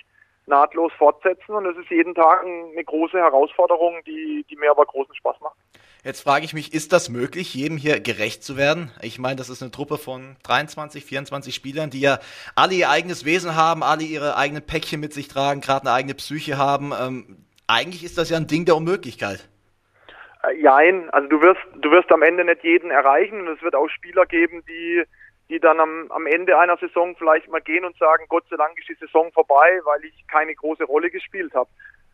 [0.50, 5.16] nahtlos fortsetzen und es ist jeden Tag eine große Herausforderung, die, die mir aber großen
[5.16, 5.56] Spaß macht.
[6.04, 8.92] Jetzt frage ich mich, ist das möglich, jedem hier gerecht zu werden?
[9.02, 12.20] Ich meine, das ist eine Truppe von 23, 24 Spielern, die ja
[12.56, 16.16] alle ihr eigenes Wesen haben, alle ihre eigenen Päckchen mit sich tragen, gerade eine eigene
[16.16, 16.94] Psyche haben.
[17.00, 19.50] Ähm, eigentlich ist das ja ein Ding der Unmöglichkeit.
[20.44, 23.76] Äh, jein, also du wirst, du wirst am Ende nicht jeden erreichen und es wird
[23.76, 25.04] auch Spieler geben, die,
[25.50, 28.78] die dann am, am Ende einer Saison vielleicht mal gehen und sagen, Gott sei Dank
[28.78, 31.70] ist die Saison vorbei, weil ich keine große Rolle gespielt habe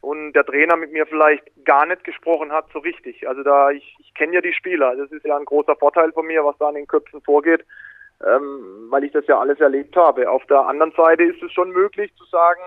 [0.06, 3.28] und der Trainer mit mir vielleicht gar nicht gesprochen hat so richtig.
[3.28, 6.28] Also da ich, ich kenne ja die Spieler, das ist ja ein großer Vorteil von
[6.28, 7.65] mir, was da an den Köpfen vorgeht,
[8.24, 10.30] ähm, weil ich das ja alles erlebt habe.
[10.30, 12.62] Auf der anderen Seite ist es schon möglich zu sagen,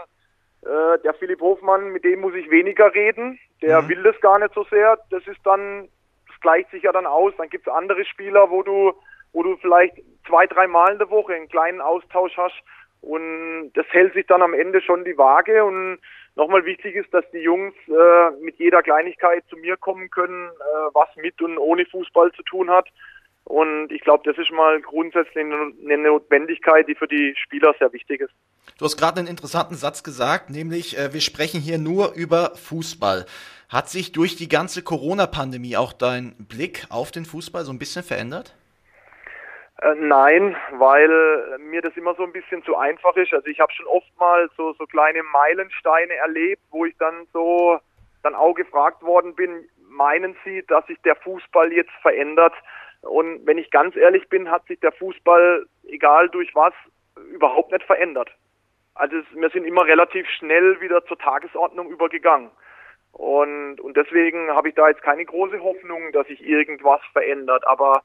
[0.63, 3.89] äh, der Philipp Hofmann, mit dem muss ich weniger reden, der mhm.
[3.89, 4.99] will das gar nicht so sehr.
[5.11, 5.89] Das ist dann,
[6.27, 7.33] das gleicht sich ja dann aus.
[7.39, 8.93] Dann gibt es andere Spieler, wo du,
[9.39, 9.95] wo du vielleicht
[10.27, 12.57] zwei, drei Mal in der Woche einen kleinen Austausch hast
[13.01, 15.99] und das hält sich dann am Ende schon die Waage und
[16.39, 20.95] Nochmal wichtig ist, dass die Jungs äh, mit jeder Kleinigkeit zu mir kommen können, äh,
[20.95, 22.87] was mit und ohne Fußball zu tun hat.
[23.43, 28.21] Und ich glaube, das ist mal grundsätzlich eine Notwendigkeit, die für die Spieler sehr wichtig
[28.21, 28.33] ist.
[28.79, 33.27] Du hast gerade einen interessanten Satz gesagt, nämlich äh, wir sprechen hier nur über Fußball.
[33.69, 38.05] Hat sich durch die ganze Corona-Pandemie auch dein Blick auf den Fußball so ein bisschen
[38.05, 38.55] verändert?
[39.81, 43.33] Äh, nein, weil mir das immer so ein bisschen zu einfach ist.
[43.33, 47.79] Also ich habe schon oft mal so, so kleine Meilensteine erlebt, wo ich dann so
[48.23, 52.55] dann auch gefragt worden bin, meinen Sie, dass sich der Fußball jetzt verändert?
[53.03, 56.75] Und wenn ich ganz ehrlich bin, hat sich der Fußball, egal durch was,
[57.33, 58.31] überhaupt nicht verändert.
[58.95, 62.51] Also wir sind immer relativ schnell wieder zur Tagesordnung übergegangen.
[63.13, 67.67] Und, und deswegen habe ich da jetzt keine große Hoffnung, dass sich irgendwas verändert.
[67.67, 68.03] Aber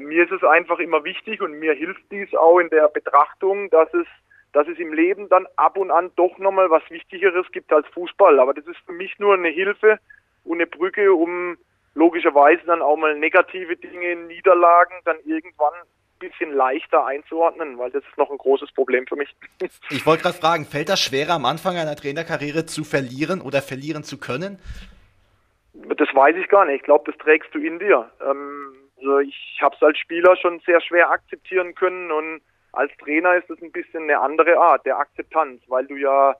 [0.00, 3.92] mir ist es einfach immer wichtig und mir hilft dies auch in der Betrachtung, dass
[3.94, 4.06] es,
[4.52, 8.38] dass es im Leben dann ab und an doch nochmal was Wichtigeres gibt als Fußball.
[8.38, 9.98] Aber das ist für mich nur eine Hilfe
[10.44, 11.56] und eine Brücke, um
[11.94, 18.04] logischerweise dann auch mal negative Dinge, Niederlagen dann irgendwann ein bisschen leichter einzuordnen, weil das
[18.04, 19.34] ist noch ein großes Problem für mich.
[19.90, 24.04] Ich wollte gerade fragen, fällt das schwerer am Anfang einer Trainerkarriere zu verlieren oder verlieren
[24.04, 24.58] zu können?
[25.74, 26.76] Das weiß ich gar nicht.
[26.76, 28.10] Ich glaube, das trägst du in dir.
[28.20, 32.40] Ähm, also ich habe es als Spieler schon sehr schwer akzeptieren können und
[32.72, 36.36] als Trainer ist es ein bisschen eine andere Art der Akzeptanz, weil du ja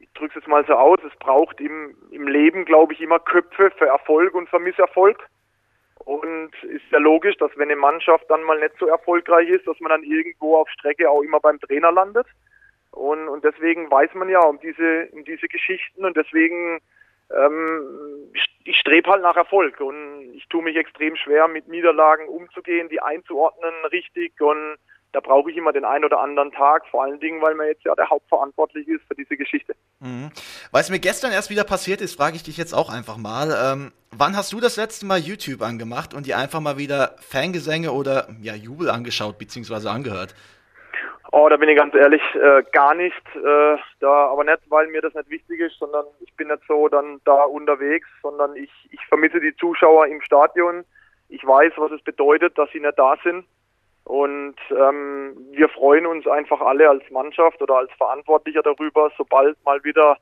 [0.00, 3.70] ich drücke es mal so aus, es braucht im, im Leben, glaube ich, immer Köpfe
[3.76, 5.28] für Erfolg und für Misserfolg.
[5.96, 9.78] Und ist ja logisch, dass wenn eine Mannschaft dann mal nicht so erfolgreich ist, dass
[9.80, 12.26] man dann irgendwo auf Strecke auch immer beim Trainer landet.
[12.92, 16.80] Und, und deswegen weiß man ja um diese, um diese Geschichten und deswegen
[17.36, 18.32] ähm,
[18.64, 23.00] ich strebe halt nach Erfolg und ich tue mich extrem schwer, mit Niederlagen umzugehen, die
[23.00, 24.76] einzuordnen richtig und
[25.12, 27.84] da brauche ich immer den einen oder anderen Tag, vor allen Dingen, weil man jetzt
[27.84, 29.74] ja der Hauptverantwortliche ist für diese Geschichte.
[29.98, 30.30] Mhm.
[30.70, 33.50] Weil es mir gestern erst wieder passiert ist, frage ich dich jetzt auch einfach mal.
[33.60, 37.90] Ähm, wann hast du das letzte Mal YouTube angemacht und dir einfach mal wieder Fangesänge
[37.90, 39.88] oder ja, Jubel angeschaut bzw.
[39.88, 40.34] angehört?
[41.32, 43.22] Oh, da bin ich ganz ehrlich, äh, gar nicht.
[43.36, 46.88] Äh, da, aber nicht, weil mir das nicht wichtig ist, sondern ich bin nicht so
[46.88, 50.84] dann da unterwegs, sondern ich, ich vermisse die Zuschauer im Stadion.
[51.28, 53.46] Ich weiß, was es bedeutet, dass sie nicht da sind.
[54.04, 59.84] Und ähm, wir freuen uns einfach alle als Mannschaft oder als Verantwortlicher darüber, sobald mal
[59.84, 60.16] wieder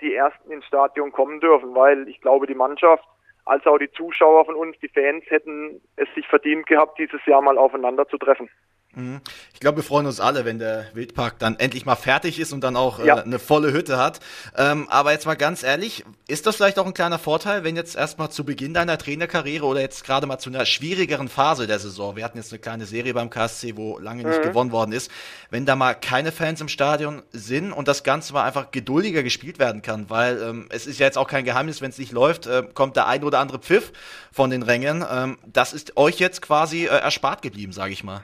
[0.00, 3.04] die Ersten ins Stadion kommen dürfen, weil ich glaube, die Mannschaft
[3.44, 7.42] als auch die Zuschauer von uns, die Fans, hätten es sich verdient gehabt, dieses Jahr
[7.42, 8.48] mal aufeinander zu treffen.
[8.96, 9.20] Mhm.
[9.52, 12.62] Ich glaube, wir freuen uns alle, wenn der Wildpark dann endlich mal fertig ist und
[12.62, 13.18] dann auch äh, ja.
[13.18, 14.20] äh, eine volle Hütte hat.
[14.56, 17.96] Ähm, aber jetzt mal ganz ehrlich, ist das vielleicht auch ein kleiner Vorteil, wenn jetzt
[17.96, 22.16] erstmal zu Beginn deiner Trainerkarriere oder jetzt gerade mal zu einer schwierigeren Phase der Saison,
[22.16, 24.42] wir hatten jetzt eine kleine Serie beim KSC, wo lange nicht mhm.
[24.42, 25.10] gewonnen worden ist,
[25.50, 29.58] wenn da mal keine Fans im Stadion sind und das Ganze mal einfach geduldiger gespielt
[29.58, 32.46] werden kann, weil ähm, es ist ja jetzt auch kein Geheimnis, wenn es nicht läuft,
[32.46, 33.92] äh, kommt der ein oder andere Pfiff
[34.32, 35.04] von den Rängen.
[35.10, 38.22] Ähm, das ist euch jetzt quasi äh, erspart geblieben, sage ich mal.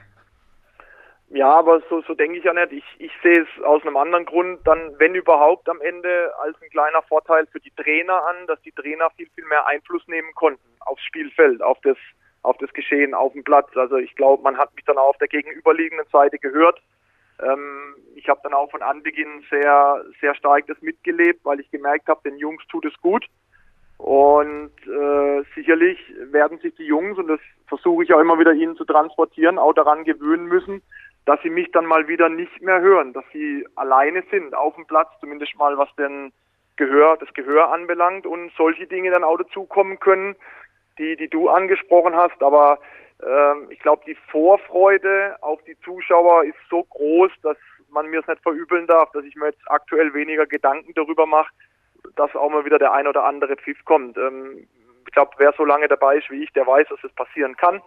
[1.33, 2.73] Ja, aber so, so denke ich ja nicht.
[2.73, 6.71] Ich, ich sehe es aus einem anderen Grund dann, wenn überhaupt, am Ende als ein
[6.71, 10.69] kleiner Vorteil für die Trainer an, dass die Trainer viel, viel mehr Einfluss nehmen konnten
[10.81, 11.97] aufs Spielfeld, auf das,
[12.43, 13.69] auf das Geschehen auf dem Platz.
[13.77, 16.83] Also ich glaube, man hat mich dann auch auf der gegenüberliegenden Seite gehört.
[17.41, 22.09] Ähm, ich habe dann auch von Anbeginn sehr, sehr stark das mitgelebt, weil ich gemerkt
[22.09, 23.25] habe, den Jungs tut es gut.
[23.99, 25.99] Und äh, sicherlich
[26.33, 29.75] werden sich die Jungs, und das versuche ich auch immer wieder ihnen zu transportieren, auch
[29.75, 30.83] daran gewöhnen müssen,
[31.27, 34.87] dass sie mich dann mal wieder nicht mehr hören, dass sie alleine sind auf dem
[34.87, 36.33] Platz, zumindest mal was den
[36.77, 40.35] Gehör, das Gehör anbelangt und solche Dinge dann auch dazukommen können,
[40.99, 42.43] die, die du angesprochen hast.
[42.43, 42.79] Aber
[43.23, 47.57] ähm, ich glaube, die Vorfreude auf die Zuschauer ist so groß, dass
[47.91, 51.53] man mir es nicht verübeln darf, dass ich mir jetzt aktuell weniger Gedanken darüber mache,
[52.17, 54.17] dass auch mal wieder der ein oder andere Pfiff kommt.
[54.17, 54.67] Ähm,
[55.07, 57.83] ich glaube, wer so lange dabei ist wie ich, der weiß, dass es passieren kann.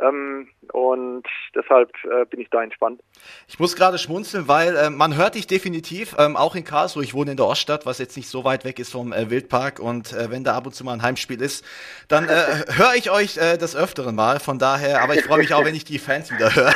[0.00, 1.24] Ähm, und
[1.54, 3.00] deshalb äh, bin ich da entspannt.
[3.48, 7.02] Ich muss gerade schmunzeln, weil äh, man hört dich definitiv, ähm, auch in Karlsruhe.
[7.02, 9.80] Ich wohne in der Oststadt, was jetzt nicht so weit weg ist vom äh, Wildpark.
[9.80, 11.64] Und wenn da ab und zu mal ein Heimspiel ist,
[12.08, 14.40] dann höre ich euch des Öfteren mal.
[14.40, 16.72] Von daher, aber ich freue mich auch, wenn ich die Fans wieder höre.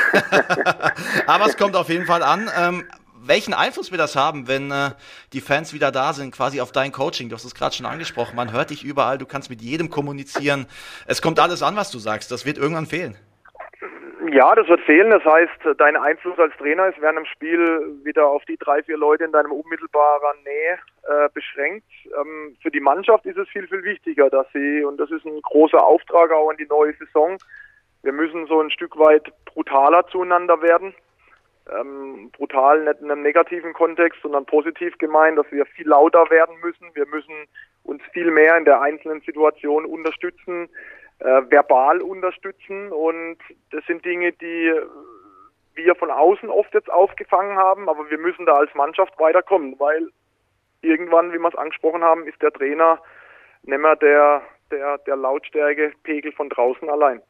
[1.26, 2.84] aber es kommt auf jeden Fall an.
[3.26, 4.90] Welchen Einfluss wird das haben, wenn äh,
[5.32, 7.30] die Fans wieder da sind, quasi auf dein Coaching?
[7.30, 8.36] Du hast es gerade schon angesprochen.
[8.36, 10.66] Man hört dich überall, du kannst mit jedem kommunizieren.
[11.06, 12.30] Es kommt alles an, was du sagst.
[12.30, 13.16] Das wird irgendwann fehlen.
[14.30, 15.10] Ja, das wird fehlen.
[15.10, 18.98] Das heißt, dein Einfluss als Trainer ist während dem Spiel wieder auf die drei, vier
[18.98, 21.86] Leute in deinem unmittelbaren Nähe äh, beschränkt.
[22.20, 25.40] Ähm, für die Mannschaft ist es viel, viel wichtiger, dass sie, und das ist ein
[25.40, 27.38] großer Auftrag auch in die neue Saison,
[28.02, 30.94] wir müssen so ein Stück weit brutaler zueinander werden
[31.70, 36.56] ähm, brutal, nicht in einem negativen Kontext, sondern positiv gemeint, dass wir viel lauter werden
[36.62, 36.94] müssen.
[36.94, 37.34] Wir müssen
[37.84, 40.68] uns viel mehr in der einzelnen Situation unterstützen,
[41.20, 43.38] äh, verbal unterstützen und
[43.70, 44.72] das sind Dinge, die
[45.74, 50.08] wir von außen oft jetzt aufgefangen haben, aber wir müssen da als Mannschaft weiterkommen, weil
[50.82, 53.00] irgendwann, wie wir es angesprochen haben, ist der Trainer
[53.62, 57.22] nicht mehr der, der, der Lautstärkepegel von draußen allein.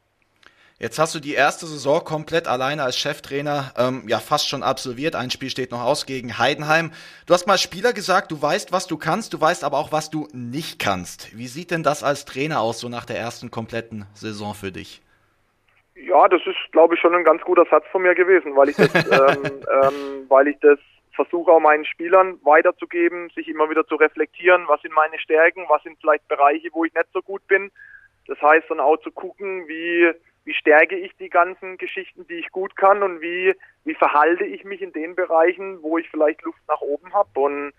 [0.77, 5.15] Jetzt hast du die erste Saison komplett alleine als Cheftrainer ähm, ja fast schon absolviert.
[5.15, 6.91] Ein Spiel steht noch aus gegen Heidenheim.
[7.25, 10.09] Du hast mal Spieler gesagt, du weißt, was du kannst, du weißt aber auch, was
[10.09, 11.37] du nicht kannst.
[11.37, 15.01] Wie sieht denn das als Trainer aus, so nach der ersten kompletten Saison für dich?
[15.95, 18.75] Ja, das ist, glaube ich, schon ein ganz guter Satz von mir gewesen, weil ich
[18.75, 19.43] das, ähm,
[19.81, 20.77] ähm, weil ich das
[21.13, 25.81] versuche auch meinen Spielern weiterzugeben, sich immer wieder zu reflektieren, was sind meine Stärken, was
[25.83, 27.71] sind vielleicht Bereiche, wo ich nicht so gut bin.
[28.27, 30.11] Das heißt dann auch zu gucken, wie
[30.45, 33.53] wie stärke ich die ganzen Geschichten, die ich gut kann und wie,
[33.83, 37.39] wie verhalte ich mich in den Bereichen, wo ich vielleicht Luft nach oben habe.
[37.39, 37.73] Und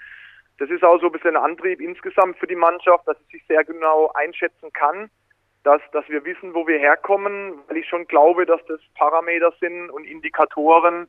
[0.58, 3.46] das ist auch so ein bisschen ein Antrieb insgesamt für die Mannschaft, dass sie sich
[3.46, 5.08] sehr genau einschätzen kann,
[5.62, 9.90] dass, dass wir wissen, wo wir herkommen, weil ich schon glaube, dass das Parameter sind
[9.90, 11.06] und Indikatoren,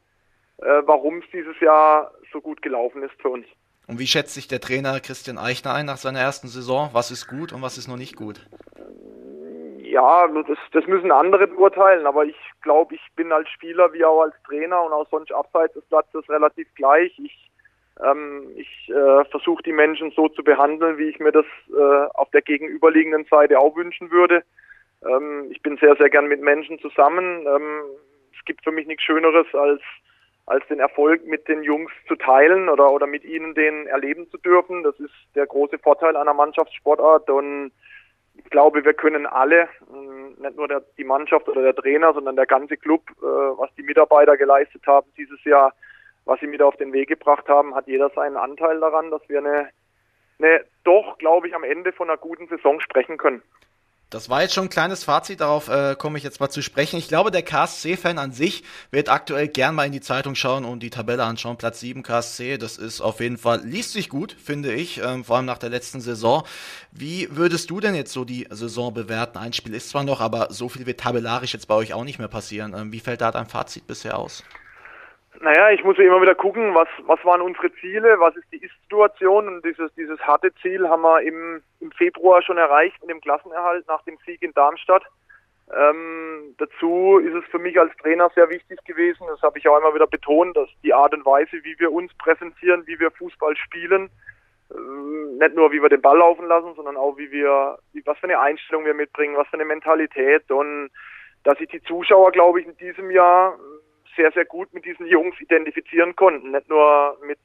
[0.57, 3.47] äh, warum es dieses Jahr so gut gelaufen ist für uns.
[3.87, 6.89] Und wie schätzt sich der Trainer Christian Eichner ein nach seiner ersten Saison?
[6.93, 8.45] Was ist gut und was ist noch nicht gut?
[9.97, 14.21] Ja, das, das müssen andere beurteilen, aber ich glaube, ich bin als Spieler wie auch
[14.21, 17.17] als Trainer und auch sonst abseits des Platzes relativ gleich.
[17.17, 17.49] Ich,
[18.05, 22.29] ähm, ich äh, versuche die Menschen so zu behandeln, wie ich mir das äh, auf
[22.29, 24.43] der gegenüberliegenden Seite auch wünschen würde.
[25.03, 27.47] Ähm, ich bin sehr, sehr gern mit Menschen zusammen.
[27.47, 27.81] Ähm,
[28.37, 29.81] es gibt für mich nichts Schöneres als
[30.45, 34.37] als den Erfolg mit den Jungs zu teilen oder oder mit ihnen den erleben zu
[34.37, 34.83] dürfen.
[34.83, 37.71] Das ist der große Vorteil einer Mannschaftssportart und
[38.37, 42.35] ich glaube, wir können alle, mm, nicht nur der, die Mannschaft oder der Trainer, sondern
[42.35, 45.73] der ganze Club, äh, was die Mitarbeiter geleistet haben dieses Jahr,
[46.25, 49.39] was sie mit auf den Weg gebracht haben, hat jeder seinen Anteil daran, dass wir
[49.39, 49.69] eine,
[50.39, 53.41] eine doch, glaube ich, am Ende von einer guten Saison sprechen können.
[54.09, 56.97] Das war jetzt schon ein kleines Fazit, darauf äh, komme ich jetzt mal zu sprechen.
[56.97, 60.81] Ich glaube, der KSC-Fan an sich wird aktuell gern mal in die Zeitung schauen und
[60.81, 61.57] die Tabelle anschauen.
[61.57, 65.35] Platz 7 KSC, das ist auf jeden Fall, liest sich gut, finde ich, ähm, vor
[65.35, 66.43] allem nach der letzten Saison.
[66.93, 69.37] Wie würdest du denn jetzt so die Saison bewerten?
[69.37, 72.17] Ein Spiel ist zwar noch, aber so viel wird tabellarisch jetzt bei euch auch nicht
[72.17, 72.73] mehr passieren.
[72.73, 74.41] Ähm, wie fällt da dein Fazit bisher aus?
[75.39, 79.47] Naja, ich muss immer wieder gucken, was, was waren unsere Ziele, was ist die Ist-Situation
[79.47, 83.87] und dieses, dieses harte Ziel haben wir im, im Februar schon erreicht mit dem Klassenerhalt
[83.87, 85.03] nach dem Sieg in Darmstadt.
[85.71, 89.77] Ähm, dazu ist es für mich als Trainer sehr wichtig gewesen, das habe ich auch
[89.77, 93.55] immer wieder betont, dass die Art und Weise, wie wir uns präsentieren, wie wir Fußball
[93.57, 94.09] spielen,
[94.71, 98.17] äh, nicht nur wie wir den Ball laufen lassen, sondern auch wie wir, wie, was
[98.17, 100.89] für eine Einstellung wir mitbringen, was für eine Mentalität und
[101.43, 103.57] dass sich die Zuschauer, glaube ich, in diesem Jahr
[104.17, 106.51] sehr, sehr gut mit diesen Jungs identifizieren konnten.
[106.51, 107.39] Nicht nur mit,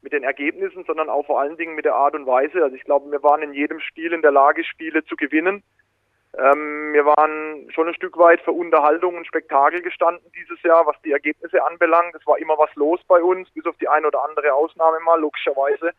[0.00, 2.62] mit den Ergebnissen, sondern auch vor allen Dingen mit der Art und Weise.
[2.62, 5.62] Also ich glaube, wir waren in jedem Spiel in der Lage, Spiele zu gewinnen.
[6.38, 10.96] Ähm, wir waren schon ein Stück weit für Unterhaltung und Spektakel gestanden dieses Jahr, was
[11.02, 12.14] die Ergebnisse anbelangt.
[12.14, 15.20] Es war immer was los bei uns, bis auf die eine oder andere Ausnahme mal,
[15.20, 15.92] logischerweise.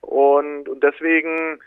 [0.00, 1.58] Und, und deswegen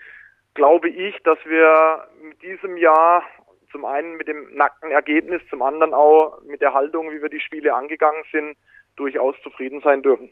[0.53, 3.23] glaube ich, dass wir mit diesem Jahr
[3.71, 7.39] zum einen mit dem nackten Ergebnis, zum anderen auch mit der Haltung, wie wir die
[7.39, 8.57] Spiele angegangen sind,
[8.95, 10.29] durchaus zufrieden sein dürfen.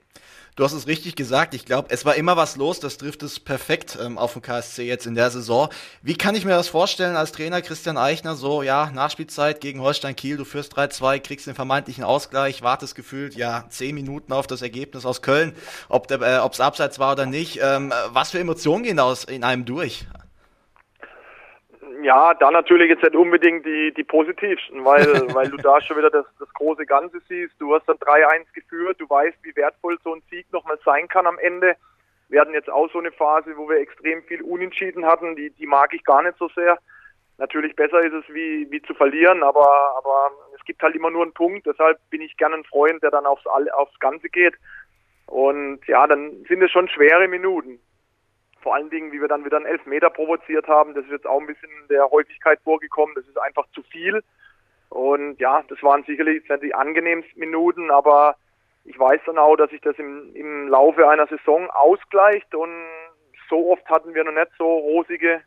[0.55, 1.53] Du hast es richtig gesagt.
[1.53, 2.79] Ich glaube, es war immer was los.
[2.79, 5.69] Das trifft es perfekt ähm, auf dem KSC jetzt in der Saison.
[6.01, 8.35] Wie kann ich mir das vorstellen als Trainer Christian Eichner?
[8.35, 10.37] So, ja, Nachspielzeit gegen Holstein Kiel.
[10.37, 15.05] Du führst 3-2, kriegst den vermeintlichen Ausgleich, wartest gefühlt, ja, zehn Minuten auf das Ergebnis
[15.05, 15.55] aus Köln,
[15.89, 16.23] ob es äh,
[16.63, 17.59] abseits war oder nicht.
[17.61, 20.05] Ähm, was für Emotionen gehen da aus, in einem durch?
[22.03, 26.09] Ja, da natürlich jetzt nicht unbedingt die, die positivsten, weil, weil du da schon wieder
[26.09, 27.53] das, das große Ganze siehst.
[27.59, 31.25] Du hast dann 3-1 geführt, du weißt, wie wertvoll so ein Sieg nochmal sein kann
[31.25, 31.77] am Ende.
[32.27, 35.65] Wir hatten jetzt auch so eine Phase, wo wir extrem viel Unentschieden hatten, die, die
[35.65, 36.77] mag ich gar nicht so sehr.
[37.37, 41.23] Natürlich besser ist es wie, wie zu verlieren, aber, aber es gibt halt immer nur
[41.23, 44.55] einen Punkt, deshalb bin ich gerne ein Freund, der dann aufs, aufs Ganze geht.
[45.27, 47.79] Und ja, dann sind es schon schwere Minuten
[48.63, 51.39] vor allen Dingen, wie wir dann wieder einen Elfmeter provoziert haben, das ist jetzt auch
[51.39, 54.23] ein bisschen der Häufigkeit vorgekommen, das ist einfach zu viel.
[54.89, 58.35] Und ja, das waren sicherlich nicht die angenehmsten Minuten, aber
[58.85, 62.71] ich weiß dann auch, dass sich das im, im Laufe einer Saison ausgleicht und
[63.49, 65.41] so oft hatten wir noch nicht so rosige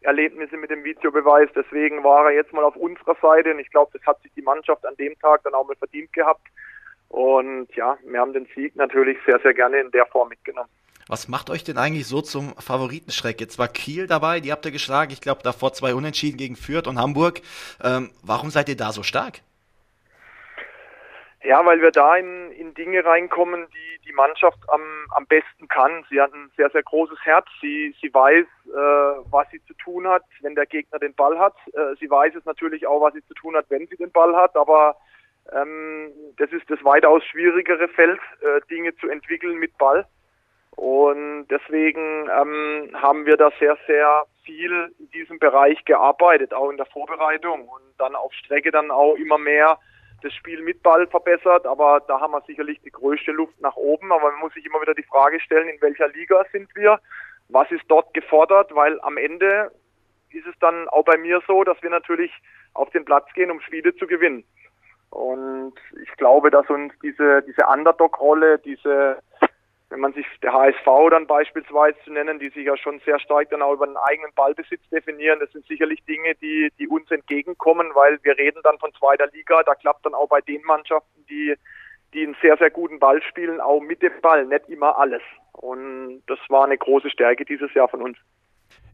[0.00, 1.48] Erlebnisse mit dem Videobeweis.
[1.54, 4.42] Deswegen war er jetzt mal auf unserer Seite und ich glaube, das hat sich die
[4.42, 6.46] Mannschaft an dem Tag dann auch mal verdient gehabt.
[7.08, 10.70] Und ja, wir haben den Sieg natürlich sehr, sehr gerne in der Form mitgenommen.
[11.08, 13.40] Was macht euch denn eigentlich so zum Favoritenschreck?
[13.40, 15.12] Jetzt war Kiel dabei, die habt ihr geschlagen.
[15.12, 17.42] Ich glaube, davor zwei Unentschieden gegen Fürth und Hamburg.
[17.82, 19.40] Ähm, warum seid ihr da so stark?
[21.44, 26.04] Ja, weil wir da in, in Dinge reinkommen, die die Mannschaft am, am besten kann.
[26.10, 27.46] Sie hat ein sehr, sehr großes Herz.
[27.60, 31.54] Sie, sie weiß, äh, was sie zu tun hat, wenn der Gegner den Ball hat.
[31.72, 34.34] Äh, sie weiß es natürlich auch, was sie zu tun hat, wenn sie den Ball
[34.34, 34.56] hat.
[34.56, 34.96] Aber
[35.52, 40.06] ähm, das ist das weitaus schwierigere Feld, äh, Dinge zu entwickeln mit Ball.
[40.76, 46.76] Und deswegen ähm, haben wir da sehr, sehr viel in diesem Bereich gearbeitet, auch in
[46.76, 49.78] der Vorbereitung und dann auf Strecke dann auch immer mehr
[50.22, 54.12] das Spiel mit Ball verbessert, aber da haben wir sicherlich die größte Luft nach oben.
[54.12, 57.00] Aber man muss sich immer wieder die Frage stellen, in welcher Liga sind wir?
[57.48, 58.74] Was ist dort gefordert?
[58.74, 59.70] Weil am Ende
[60.30, 62.32] ist es dann auch bei mir so, dass wir natürlich
[62.74, 64.44] auf den Platz gehen, um Spiele zu gewinnen.
[65.10, 69.18] Und ich glaube, dass uns diese, diese Underdog-Rolle, diese
[69.88, 73.50] wenn man sich der HSV dann beispielsweise zu nennen, die sich ja schon sehr stark
[73.50, 77.90] dann auch über den eigenen Ballbesitz definieren, das sind sicherlich Dinge, die, die uns entgegenkommen,
[77.94, 81.54] weil wir reden dann von zweiter Liga, da klappt dann auch bei den Mannschaften, die,
[82.14, 85.22] die einen sehr, sehr guten Ball spielen, auch mit dem Ball, nicht immer alles.
[85.52, 88.18] Und das war eine große Stärke dieses Jahr von uns.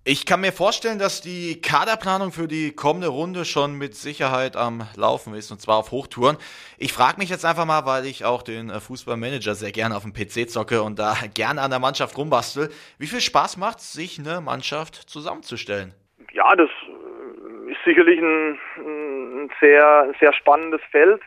[0.05, 4.83] Ich kann mir vorstellen, dass die Kaderplanung für die kommende Runde schon mit Sicherheit am
[4.97, 6.39] Laufen ist und zwar auf Hochtouren.
[6.77, 10.03] Ich frage mich jetzt einfach mal, weil ich auch den äh, Fußballmanager sehr gerne auf
[10.03, 12.71] dem PC zocke und da gerne an der Mannschaft rumbastel.
[12.99, 15.95] Wie viel Spaß macht es, sich eine Mannschaft zusammenzustellen?
[16.33, 21.23] Ja, das äh, ist sicherlich ein, ein sehr, sehr spannendes Feld,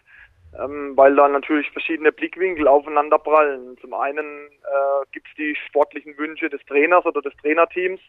[0.61, 3.77] ähm, weil da natürlich verschiedene Blickwinkel aufeinanderprallen.
[3.79, 8.01] Zum einen äh, gibt es die sportlichen Wünsche des Trainers oder des Trainerteams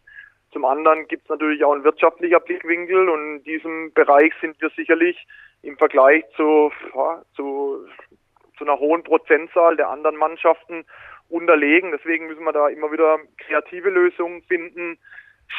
[0.57, 4.70] zum anderen gibt es natürlich auch einen wirtschaftlicher Blickwinkel und in diesem Bereich sind wir
[4.70, 5.26] sicherlich
[5.61, 7.86] im Vergleich zu, ja, zu,
[8.57, 10.86] zu einer hohen Prozentzahl der anderen Mannschaften
[11.28, 11.92] unterlegen.
[11.92, 14.96] Deswegen müssen wir da immer wieder kreative Lösungen finden,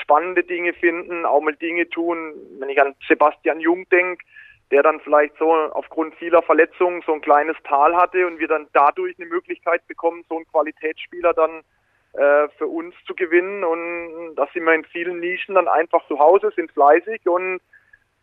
[0.01, 2.33] spannende Dinge finden, auch mal Dinge tun.
[2.57, 4.25] Wenn ich an Sebastian Jung denke,
[4.71, 8.65] der dann vielleicht so aufgrund vieler Verletzungen so ein kleines Tal hatte und wir dann
[8.73, 11.61] dadurch eine Möglichkeit bekommen, so einen Qualitätsspieler dann
[12.17, 13.63] äh, für uns zu gewinnen.
[13.63, 17.59] Und da sind wir in vielen Nischen dann einfach zu Hause, sind fleißig und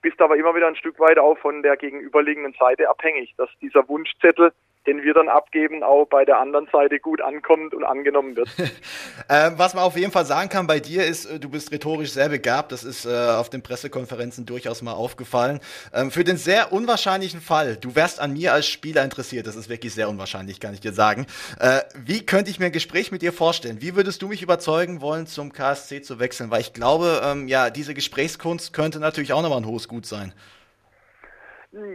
[0.02, 3.88] bist aber immer wieder ein Stück weit auch von der gegenüberliegenden Seite abhängig, dass dieser
[3.88, 4.52] Wunschzettel
[4.86, 8.48] den wir dann abgeben, auch bei der anderen Seite gut ankommt und angenommen wird.
[9.28, 12.10] ähm, was man auf jeden Fall sagen kann bei dir ist, äh, du bist rhetorisch
[12.10, 12.72] sehr begabt.
[12.72, 15.60] Das ist äh, auf den Pressekonferenzen durchaus mal aufgefallen.
[15.92, 19.68] Ähm, für den sehr unwahrscheinlichen Fall, du wärst an mir als Spieler interessiert, das ist
[19.68, 21.26] wirklich sehr unwahrscheinlich, kann ich dir sagen.
[21.58, 23.78] Äh, wie könnte ich mir ein Gespräch mit dir vorstellen?
[23.80, 26.50] Wie würdest du mich überzeugen wollen, zum KSC zu wechseln?
[26.50, 30.34] Weil ich glaube, ähm, ja, diese Gesprächskunst könnte natürlich auch nochmal ein hohes Gut sein.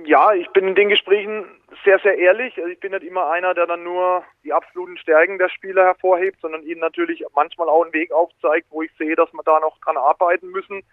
[0.05, 1.45] Ja, ich bin in den Gesprächen
[1.83, 2.57] sehr, sehr ehrlich.
[2.57, 6.39] Also ich bin nicht immer einer, der dann nur die absoluten Stärken der Spieler hervorhebt,
[6.41, 9.77] sondern ihnen natürlich manchmal auch einen Weg aufzeigt, wo ich sehe, dass wir da noch
[9.79, 10.83] dran arbeiten müssen.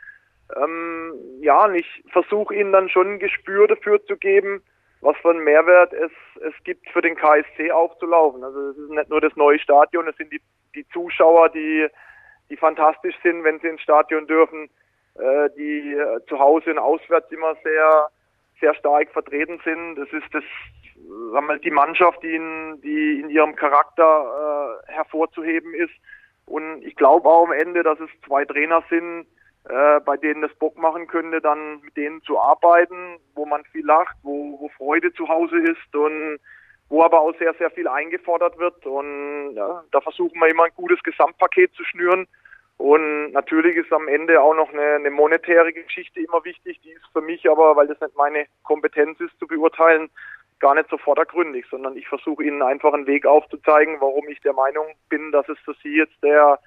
[0.57, 4.63] Ähm, ja, und ich versuche ihnen dann schon ein Gespür dafür zu geben,
[5.01, 8.45] was für einen Mehrwert es, es gibt, für den KSC aufzulaufen.
[8.45, 10.41] Also es ist nicht nur das neue Stadion, es sind die,
[10.75, 11.89] die Zuschauer, die,
[12.51, 14.71] die fantastisch sind, wenn sie ins Stadion dürfen,
[15.15, 18.11] äh, die äh, zu Hause und auswärts immer sehr
[18.61, 19.97] sehr stark vertreten sind.
[19.97, 20.45] Das ist das,
[21.33, 25.95] sagen wir, die Mannschaft, die in, die in ihrem Charakter äh, hervorzuheben ist.
[26.47, 29.27] Und ich glaube auch am Ende, dass es zwei Trainer sind,
[29.69, 33.85] äh, bei denen das Bock machen könnte, dann mit denen zu arbeiten, wo man viel
[33.85, 36.39] lacht, wo, wo Freude zu Hause ist und
[36.89, 38.87] wo aber auch sehr, sehr viel eingefordert wird.
[38.87, 42.29] Und ja, da versuchen wir immer ein gutes Gesamtpaket zu schnüren.
[42.79, 46.79] Und natürlich ist am Ende auch noch eine, eine, monetäre Geschichte immer wichtig.
[46.85, 50.11] Die ist für mich aber, weil das nicht meine Kompetenz ist zu beurteilen,
[50.61, 54.53] gar nicht so vordergründig, sondern ich versuche Ihnen einfach einen Weg aufzuzeigen, warum ich der
[54.53, 56.59] Meinung bin, dass es für Sie jetzt der,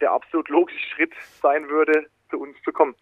[0.00, 1.12] der absolut logische Schritt
[1.42, 2.94] sein würde, zu uns zu kommen.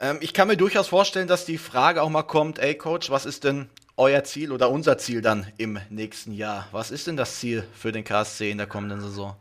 [0.00, 3.26] Ähm, ich kann mir durchaus vorstellen, dass die Frage auch mal kommt, ey Coach, was
[3.26, 6.68] ist denn euer Ziel oder unser Ziel dann im nächsten Jahr?
[6.72, 9.36] Was ist denn das Ziel für den KSC in der kommenden Saison?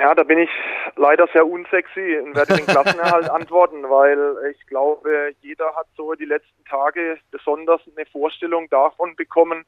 [0.00, 0.50] Ja, da bin ich
[0.98, 6.24] leider sehr unsexy und werde den Klassenerhalt antworten, weil ich glaube, jeder hat so die
[6.24, 9.64] letzten Tage besonders eine Vorstellung davon bekommen,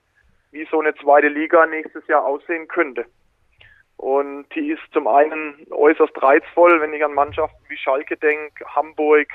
[0.50, 3.06] wie so eine zweite Liga nächstes Jahr aussehen könnte.
[3.96, 9.28] Und die ist zum einen äußerst reizvoll, wenn ich an Mannschaften wie Schalke denke, Hamburg,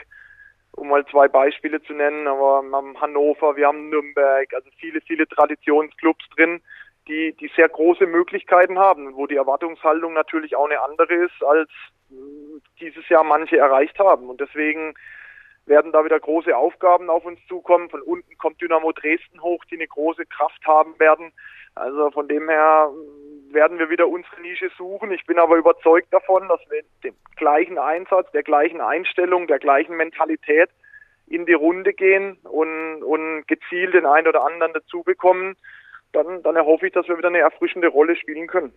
[0.72, 5.02] um mal zwei Beispiele zu nennen, aber wir haben Hannover, wir haben Nürnberg, also viele,
[5.02, 6.62] viele Traditionsclubs drin,
[7.08, 11.70] die, die sehr große Möglichkeiten haben, wo die Erwartungshaltung natürlich auch eine andere ist, als
[12.80, 14.30] dieses Jahr manche erreicht haben.
[14.30, 14.96] Und deswegen
[15.66, 17.90] werden da wieder große Aufgaben auf uns zukommen.
[17.90, 21.32] Von unten kommt Dynamo Dresden hoch, die eine große Kraft haben werden.
[21.74, 22.92] Also von dem her
[23.52, 25.12] werden wir wieder unsere Nische suchen.
[25.12, 29.96] Ich bin aber überzeugt davon, dass wir den gleichen Einsatz, der gleichen Einstellung, der gleichen
[29.96, 30.70] Mentalität
[31.28, 35.56] in die Runde gehen und, und gezielt den einen oder anderen dazu bekommen,
[36.16, 38.74] dann, dann erhoffe ich, dass wir wieder eine erfrischende Rolle spielen können.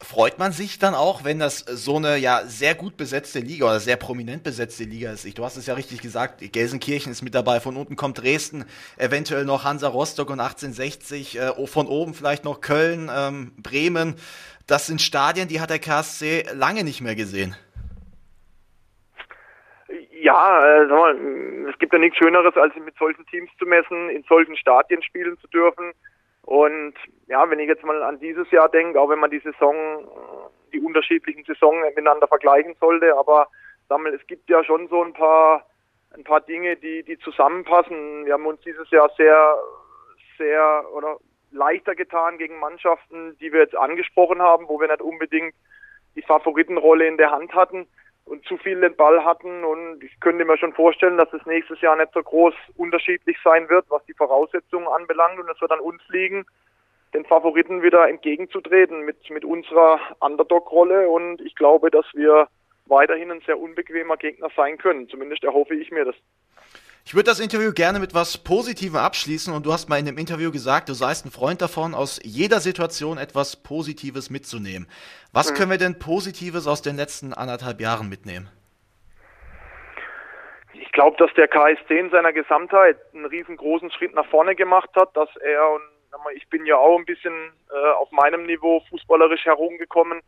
[0.00, 3.80] Freut man sich dann auch, wenn das so eine ja sehr gut besetzte Liga oder
[3.80, 5.36] sehr prominent besetzte Liga ist?
[5.36, 8.64] Du hast es ja richtig gesagt, Gelsenkirchen ist mit dabei, von unten kommt Dresden,
[8.96, 14.14] eventuell noch Hansa Rostock und 1860, äh, von oben vielleicht noch Köln, ähm, Bremen.
[14.68, 17.56] Das sind Stadien, die hat der KSC lange nicht mehr gesehen.
[20.20, 21.16] Ja, äh, mal,
[21.70, 25.36] es gibt ja nichts Schöneres, als mit solchen Teams zu messen, in solchen Stadien spielen
[25.38, 25.92] zu dürfen.
[26.48, 26.94] Und
[27.26, 30.08] ja, wenn ich jetzt mal an dieses Jahr denke, auch wenn man die Saison,
[30.72, 33.48] die unterschiedlichen Saisonen miteinander vergleichen sollte, aber
[33.90, 35.66] mal, es gibt ja schon so ein paar,
[36.14, 38.24] ein paar Dinge, die, die zusammenpassen.
[38.24, 39.58] Wir haben uns dieses Jahr sehr,
[40.38, 41.18] sehr oder
[41.50, 45.54] leichter getan gegen Mannschaften, die wir jetzt angesprochen haben, wo wir nicht unbedingt
[46.16, 47.86] die Favoritenrolle in der Hand hatten
[48.28, 49.64] und zu viel den Ball hatten.
[49.64, 53.68] Und ich könnte mir schon vorstellen, dass es nächstes Jahr nicht so groß unterschiedlich sein
[53.68, 55.38] wird, was die Voraussetzungen anbelangt.
[55.38, 56.44] Und es wird an uns liegen,
[57.14, 61.08] den Favoriten wieder entgegenzutreten mit, mit unserer Underdog-Rolle.
[61.08, 62.48] Und ich glaube, dass wir
[62.86, 65.08] weiterhin ein sehr unbequemer Gegner sein können.
[65.08, 66.16] Zumindest erhoffe ich mir das.
[67.08, 70.18] Ich würde das Interview gerne mit was Positivem abschließen und du hast mal in dem
[70.18, 74.86] Interview gesagt, du seist ein Freund davon, aus jeder Situation etwas Positives mitzunehmen.
[75.32, 75.54] Was mhm.
[75.54, 78.50] können wir denn Positives aus den letzten anderthalb Jahren mitnehmen?
[80.74, 85.16] Ich glaube, dass der KSC in seiner Gesamtheit einen riesengroßen Schritt nach vorne gemacht hat,
[85.16, 85.82] dass er und
[86.34, 87.32] ich bin ja auch ein bisschen
[87.70, 90.20] äh, auf meinem Niveau fußballerisch herumgekommen,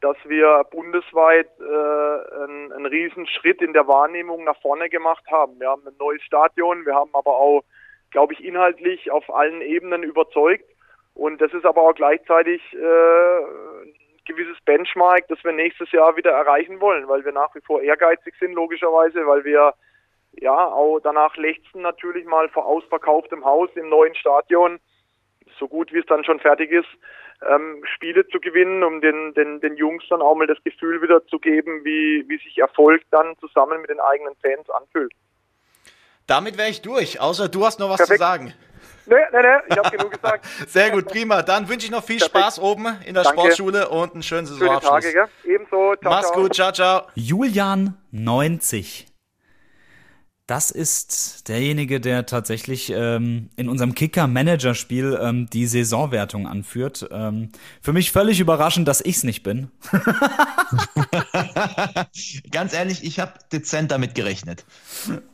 [0.00, 5.58] dass wir bundesweit äh, einen, einen riesen Schritt in der Wahrnehmung nach vorne gemacht haben.
[5.58, 7.62] Wir haben ein neues Stadion, wir haben aber auch,
[8.10, 10.64] glaube ich, inhaltlich auf allen Ebenen überzeugt.
[11.14, 13.94] Und das ist aber auch gleichzeitig äh, ein
[14.26, 18.34] gewisses Benchmark, das wir nächstes Jahr wieder erreichen wollen, weil wir nach wie vor ehrgeizig
[18.38, 19.72] sind, logischerweise, weil wir
[20.32, 24.78] ja auch danach lechzen natürlich mal vor ausverkauftem Haus im neuen Stadion,
[25.58, 26.88] so gut wie es dann schon fertig ist,
[27.48, 31.26] ähm, Spiele zu gewinnen, um den, den, den Jungs dann auch mal das Gefühl wieder
[31.26, 35.12] zu geben, wie, wie sich Erfolg dann zusammen mit den eigenen Fans anfühlt.
[36.26, 38.18] Damit wäre ich durch, außer du hast noch was Perfekt.
[38.18, 38.54] zu sagen.
[39.06, 40.44] Nee, nee, nee, ich habe genug gesagt.
[40.66, 41.42] Sehr gut, prima.
[41.42, 42.38] Dann wünsche ich noch viel Perfekt.
[42.38, 43.40] Spaß oben in der Danke.
[43.40, 45.04] Sportschule und einen schönen Saisonabschluss.
[45.04, 45.54] Schöne Tage, gell?
[45.54, 45.94] Ebenso.
[45.96, 46.42] Ciao, Mach's ciao.
[46.42, 47.02] gut, ciao, ciao.
[47.14, 49.15] Julian 90
[50.46, 57.08] das ist derjenige, der tatsächlich ähm, in unserem Kicker-Manager-Spiel ähm, die Saisonwertung anführt.
[57.10, 57.48] Ähm,
[57.82, 59.72] für mich völlig überraschend, dass ich's nicht bin.
[62.52, 64.64] Ganz ehrlich, ich habe dezent damit gerechnet.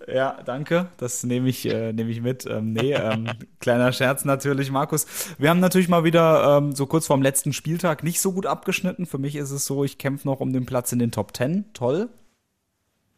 [0.08, 0.88] Ja, danke.
[0.96, 2.46] Das nehme ich, äh, nehm ich mit.
[2.46, 3.28] Ähm, nee, ähm,
[3.60, 5.06] kleiner Scherz natürlich, Markus.
[5.36, 9.04] Wir haben natürlich mal wieder ähm, so kurz vorm letzten Spieltag nicht so gut abgeschnitten.
[9.04, 11.66] Für mich ist es so, ich kämpfe noch um den Platz in den Top Ten.
[11.74, 12.08] Toll.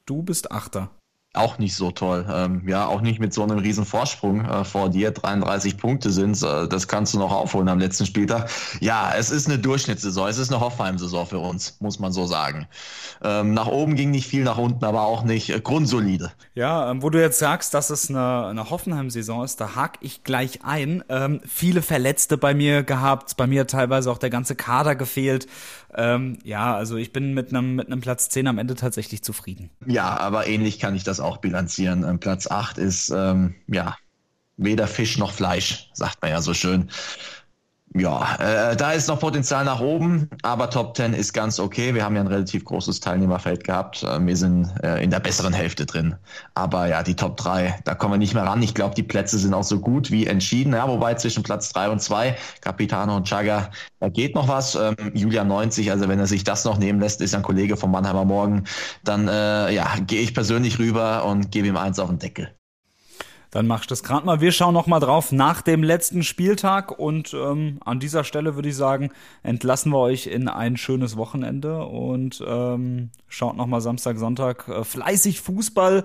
[0.06, 0.90] Du bist Achter
[1.34, 2.24] auch nicht so toll.
[2.30, 5.10] Ähm, ja, auch nicht mit so einem riesen Vorsprung äh, vor dir.
[5.10, 8.50] 33 Punkte sind äh, Das kannst du noch aufholen am letzten Spieltag.
[8.80, 10.28] Ja, es ist eine Durchschnittssaison.
[10.28, 12.66] Es ist eine Hoffenheim-Saison für uns, muss man so sagen.
[13.22, 15.50] Ähm, nach oben ging nicht viel, nach unten aber auch nicht.
[15.50, 16.32] Äh, grundsolide.
[16.54, 20.22] Ja, ähm, wo du jetzt sagst, dass es eine, eine Hoffenheim-Saison ist, da hake ich
[20.22, 21.02] gleich ein.
[21.08, 25.48] Ähm, viele Verletzte bei mir gehabt, bei mir teilweise auch der ganze Kader gefehlt.
[25.96, 29.70] Ähm, ja, also ich bin mit einem mit Platz 10 am Ende tatsächlich zufrieden.
[29.86, 32.04] Ja, aber ähnlich kann ich das auch bilanzieren.
[32.04, 33.96] Ähm, Platz 8 ist ähm, ja
[34.56, 36.90] weder Fisch noch Fleisch, sagt man ja so schön.
[37.96, 41.94] Ja, äh, da ist noch Potenzial nach oben, aber Top 10 ist ganz okay.
[41.94, 44.02] Wir haben ja ein relativ großes Teilnehmerfeld gehabt.
[44.02, 46.16] Äh, wir sind äh, in der besseren Hälfte drin.
[46.54, 48.60] Aber ja, die Top 3, da kommen wir nicht mehr ran.
[48.62, 50.72] Ich glaube, die Plätze sind auch so gut wie entschieden.
[50.72, 53.70] Ja, wobei zwischen Platz 3 und 2, Capitano und Chaga,
[54.00, 54.74] da geht noch was.
[54.74, 57.92] Ähm, Julia 90, also wenn er sich das noch nehmen lässt, ist ein Kollege vom
[57.92, 58.64] Mannheimer Morgen,
[59.04, 62.56] dann äh, ja, gehe ich persönlich rüber und gebe ihm eins auf den Deckel.
[63.54, 64.40] Dann machst du das gerade mal.
[64.40, 68.70] Wir schauen noch mal drauf nach dem letzten Spieltag und ähm, an dieser Stelle würde
[68.70, 69.12] ich sagen,
[69.44, 74.82] entlassen wir euch in ein schönes Wochenende und ähm, schaut noch mal Samstag, Sonntag äh,
[74.82, 76.04] fleißig Fußball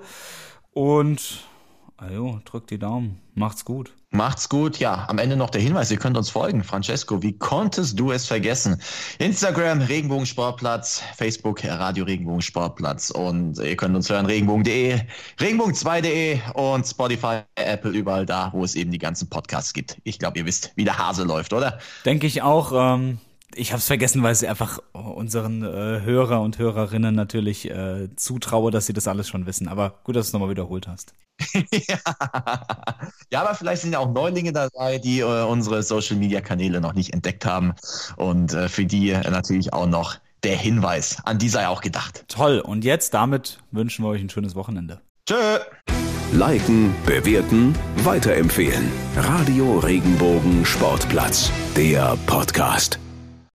[0.74, 1.49] und
[2.02, 3.20] ajo, drückt die Daumen.
[3.36, 3.93] Macht's gut.
[4.12, 4.80] Macht's gut.
[4.80, 6.64] Ja, am Ende noch der Hinweis, ihr könnt uns folgen.
[6.64, 8.82] Francesco, wie konntest du es vergessen?
[9.20, 15.00] Instagram, Regenbogensportplatz, Facebook, Radio Regenbogensportplatz und ihr könnt uns hören, regenbogen.de,
[15.39, 19.97] regenbogen2.de und Spotify, Apple, überall da, wo es eben die ganzen Podcasts gibt.
[20.04, 21.80] Ich glaube, ihr wisst, wie der Hase läuft, oder?
[22.06, 22.72] Denke ich auch.
[22.74, 23.20] Ähm
[23.56, 28.72] ich habe es vergessen, weil sie einfach unseren äh, Hörer und Hörerinnen natürlich äh, zutraue,
[28.72, 29.68] dass sie das alles schon wissen.
[29.68, 31.14] Aber gut, dass du es nochmal wiederholt hast.
[31.54, 31.97] ja.
[33.32, 37.45] ja, aber vielleicht sind ja auch Neulinge dabei, die äh, unsere Social-Media-Kanäle noch nicht entdeckt
[37.45, 37.74] haben
[38.18, 41.18] und äh, für die natürlich auch noch der Hinweis.
[41.26, 42.26] An die sei auch gedacht.
[42.28, 42.60] Toll.
[42.60, 45.02] Und jetzt damit wünschen wir euch ein schönes Wochenende.
[45.26, 45.60] Tschö.
[46.32, 48.91] Liken, bewerten, weiterempfehlen.
[49.16, 53.00] Radio Regenbogen Sportplatz, der Podcast.